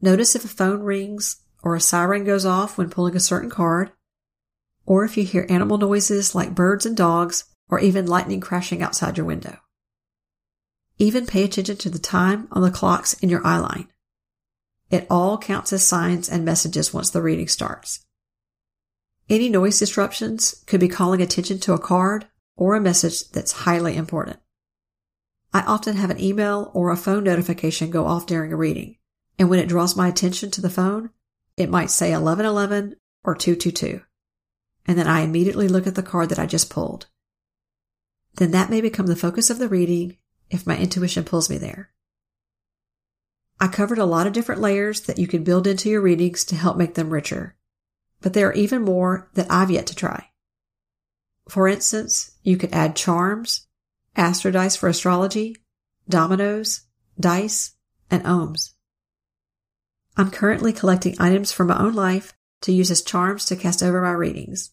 Notice 0.00 0.36
if 0.36 0.44
a 0.44 0.48
phone 0.48 0.82
rings 0.82 1.40
or 1.62 1.74
a 1.74 1.80
siren 1.80 2.24
goes 2.24 2.46
off 2.46 2.78
when 2.78 2.90
pulling 2.90 3.16
a 3.16 3.20
certain 3.20 3.50
card, 3.50 3.92
or 4.84 5.04
if 5.04 5.16
you 5.16 5.24
hear 5.24 5.46
animal 5.48 5.78
noises 5.78 6.34
like 6.34 6.54
birds 6.54 6.86
and 6.86 6.96
dogs, 6.96 7.44
or 7.68 7.80
even 7.80 8.06
lightning 8.06 8.40
crashing 8.40 8.82
outside 8.82 9.16
your 9.16 9.26
window. 9.26 9.58
Even 10.98 11.26
pay 11.26 11.44
attention 11.44 11.76
to 11.76 11.90
the 11.90 11.98
time 11.98 12.48
on 12.52 12.62
the 12.62 12.70
clocks 12.70 13.14
in 13.14 13.28
your 13.28 13.42
eyeline. 13.42 13.88
It 14.90 15.06
all 15.08 15.38
counts 15.38 15.72
as 15.72 15.86
signs 15.86 16.28
and 16.28 16.44
messages 16.44 16.92
once 16.92 17.10
the 17.10 17.22
reading 17.22 17.48
starts. 17.48 18.04
Any 19.28 19.48
noise 19.48 19.78
disruptions 19.78 20.62
could 20.66 20.80
be 20.80 20.88
calling 20.88 21.22
attention 21.22 21.58
to 21.60 21.72
a 21.72 21.78
card 21.78 22.26
or 22.56 22.74
a 22.74 22.80
message 22.80 23.28
that's 23.30 23.52
highly 23.52 23.96
important. 23.96 24.38
I 25.52 25.60
often 25.62 25.96
have 25.96 26.10
an 26.10 26.20
email 26.20 26.70
or 26.74 26.90
a 26.90 26.96
phone 26.96 27.24
notification 27.24 27.90
go 27.90 28.06
off 28.06 28.26
during 28.26 28.52
a 28.52 28.56
reading, 28.56 28.96
and 29.38 29.50
when 29.50 29.58
it 29.58 29.68
draws 29.68 29.96
my 29.96 30.08
attention 30.08 30.50
to 30.52 30.60
the 30.60 30.70
phone, 30.70 31.10
it 31.56 31.70
might 31.70 31.90
say 31.90 32.12
1111 32.12 32.96
or 33.24 33.34
222. 33.34 34.00
And 34.86 34.98
then 34.98 35.06
I 35.06 35.20
immediately 35.20 35.68
look 35.68 35.86
at 35.86 35.94
the 35.94 36.02
card 36.02 36.30
that 36.30 36.38
I 36.38 36.46
just 36.46 36.70
pulled. 36.70 37.06
Then 38.34 38.50
that 38.52 38.70
may 38.70 38.80
become 38.80 39.06
the 39.06 39.16
focus 39.16 39.50
of 39.50 39.58
the 39.58 39.68
reading 39.68 40.16
if 40.50 40.66
my 40.66 40.76
intuition 40.76 41.24
pulls 41.24 41.50
me 41.50 41.58
there. 41.58 41.90
I 43.60 43.68
covered 43.68 43.98
a 43.98 44.06
lot 44.06 44.26
of 44.26 44.32
different 44.32 44.60
layers 44.60 45.02
that 45.02 45.18
you 45.18 45.28
can 45.28 45.44
build 45.44 45.66
into 45.66 45.88
your 45.88 46.00
readings 46.00 46.44
to 46.46 46.56
help 46.56 46.76
make 46.76 46.94
them 46.94 47.10
richer, 47.10 47.56
but 48.20 48.32
there 48.32 48.48
are 48.48 48.54
even 48.54 48.82
more 48.82 49.30
that 49.34 49.50
I've 49.50 49.70
yet 49.70 49.86
to 49.88 49.94
try. 49.94 50.30
For 51.48 51.68
instance, 51.68 52.32
you 52.42 52.56
could 52.56 52.72
add 52.72 52.96
charms, 52.96 53.66
astro 54.16 54.50
dice 54.50 54.76
for 54.76 54.88
astrology, 54.88 55.56
dominoes, 56.08 56.82
dice, 57.18 57.72
and 58.10 58.22
oghams. 58.24 58.72
I'm 60.16 60.30
currently 60.30 60.72
collecting 60.72 61.16
items 61.18 61.52
from 61.52 61.68
my 61.68 61.78
own 61.78 61.94
life 61.94 62.34
to 62.62 62.72
use 62.72 62.90
as 62.90 63.02
charms 63.02 63.46
to 63.46 63.56
cast 63.56 63.82
over 63.82 64.02
my 64.02 64.12
readings. 64.12 64.70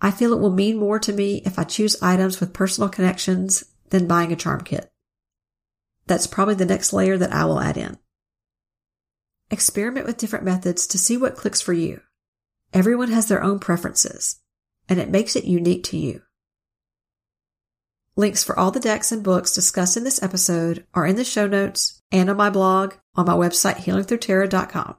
I 0.00 0.10
feel 0.10 0.32
it 0.32 0.40
will 0.40 0.50
mean 0.50 0.78
more 0.78 0.98
to 0.98 1.12
me 1.12 1.42
if 1.44 1.58
I 1.58 1.64
choose 1.64 2.02
items 2.02 2.40
with 2.40 2.54
personal 2.54 2.88
connections 2.88 3.64
than 3.90 4.06
buying 4.06 4.32
a 4.32 4.36
charm 4.36 4.62
kit. 4.62 4.90
That's 6.06 6.26
probably 6.26 6.54
the 6.54 6.66
next 6.66 6.92
layer 6.92 7.18
that 7.18 7.32
I 7.32 7.44
will 7.44 7.60
add 7.60 7.76
in. 7.76 7.98
Experiment 9.50 10.06
with 10.06 10.16
different 10.16 10.44
methods 10.44 10.86
to 10.88 10.98
see 10.98 11.16
what 11.16 11.36
clicks 11.36 11.60
for 11.60 11.72
you. 11.72 12.00
Everyone 12.72 13.10
has 13.10 13.28
their 13.28 13.42
own 13.42 13.58
preferences, 13.58 14.40
and 14.90 15.00
it 15.00 15.08
makes 15.08 15.36
it 15.36 15.44
unique 15.44 15.84
to 15.84 15.96
you. 15.96 16.20
Links 18.16 18.44
for 18.44 18.58
all 18.58 18.70
the 18.70 18.80
decks 18.80 19.12
and 19.12 19.22
books 19.22 19.54
discussed 19.54 19.96
in 19.96 20.04
this 20.04 20.22
episode 20.22 20.84
are 20.92 21.06
in 21.06 21.16
the 21.16 21.24
show 21.24 21.46
notes 21.46 22.02
and 22.12 22.28
on 22.28 22.36
my 22.36 22.50
blog 22.50 22.94
on 23.14 23.24
my 23.24 23.32
website 23.32 23.76
healingthroughtarot.com. 23.76 24.96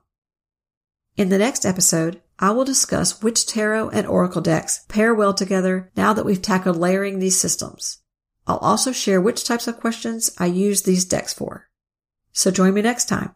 In 1.17 1.29
the 1.29 1.37
next 1.37 1.65
episode, 1.65 2.21
I 2.39 2.51
will 2.51 2.65
discuss 2.65 3.21
which 3.21 3.45
tarot 3.45 3.89
and 3.89 4.07
oracle 4.07 4.41
decks 4.41 4.85
pair 4.87 5.13
well 5.13 5.33
together 5.33 5.91
now 5.95 6.13
that 6.13 6.25
we've 6.25 6.41
tackled 6.41 6.77
layering 6.77 7.19
these 7.19 7.39
systems. 7.39 7.99
I'll 8.47 8.57
also 8.57 8.91
share 8.91 9.21
which 9.21 9.43
types 9.43 9.67
of 9.67 9.79
questions 9.79 10.31
I 10.39 10.47
use 10.47 10.81
these 10.81 11.05
decks 11.05 11.33
for. 11.33 11.69
So 12.31 12.49
join 12.49 12.73
me 12.73 12.81
next 12.81 13.05
time. 13.05 13.35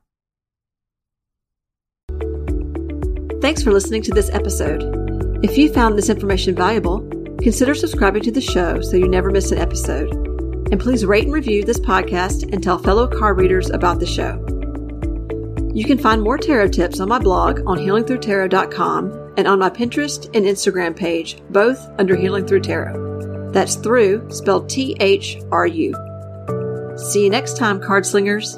Thanks 3.42 3.62
for 3.62 3.72
listening 3.72 4.02
to 4.04 4.12
this 4.12 4.30
episode. 4.32 5.05
If 5.44 5.58
you 5.58 5.72
found 5.72 5.98
this 5.98 6.10
information 6.10 6.56
valuable, 6.56 7.00
consider 7.42 7.76
subscribing 7.76 8.24
to 8.24 8.32
the 8.32 8.42
show 8.42 8.82
so 8.82 8.98
you 8.98 9.08
never 9.08 9.30
miss 9.30 9.52
an 9.52 9.58
episode. 9.58 10.12
And 10.72 10.80
please 10.80 11.06
rate 11.06 11.26
and 11.26 11.34
review 11.34 11.64
this 11.64 11.80
podcast 11.80 12.52
and 12.52 12.64
tell 12.64 12.78
fellow 12.80 13.08
card 13.08 13.38
readers 13.38 13.70
about 13.70 14.00
the 14.00 14.06
show. 14.06 14.42
You 15.76 15.84
can 15.84 15.98
find 15.98 16.22
more 16.22 16.38
tarot 16.38 16.70
tips 16.70 17.00
on 17.00 17.10
my 17.10 17.20
blog 17.20 17.60
on 17.68 17.78
healingthroughtarot.com 17.78 19.34
and 19.38 19.48
on 19.48 19.60
my 19.60 19.70
Pinterest 19.70 20.26
and 20.34 20.46
Instagram 20.46 20.96
page, 20.96 21.42
both 21.50 21.86
under 22.00 22.16
Healing 22.16 22.48
Through 22.48 22.62
Tarot. 22.62 23.52
That's 23.52 23.76
through, 23.76 24.32
spelled 24.32 24.70
T 24.70 24.96
H 25.00 25.38
R 25.52 25.68
U. 25.68 25.94
See 26.98 27.26
you 27.26 27.30
next 27.30 27.58
time, 27.58 27.82
card 27.82 28.06
slingers. 28.06 28.58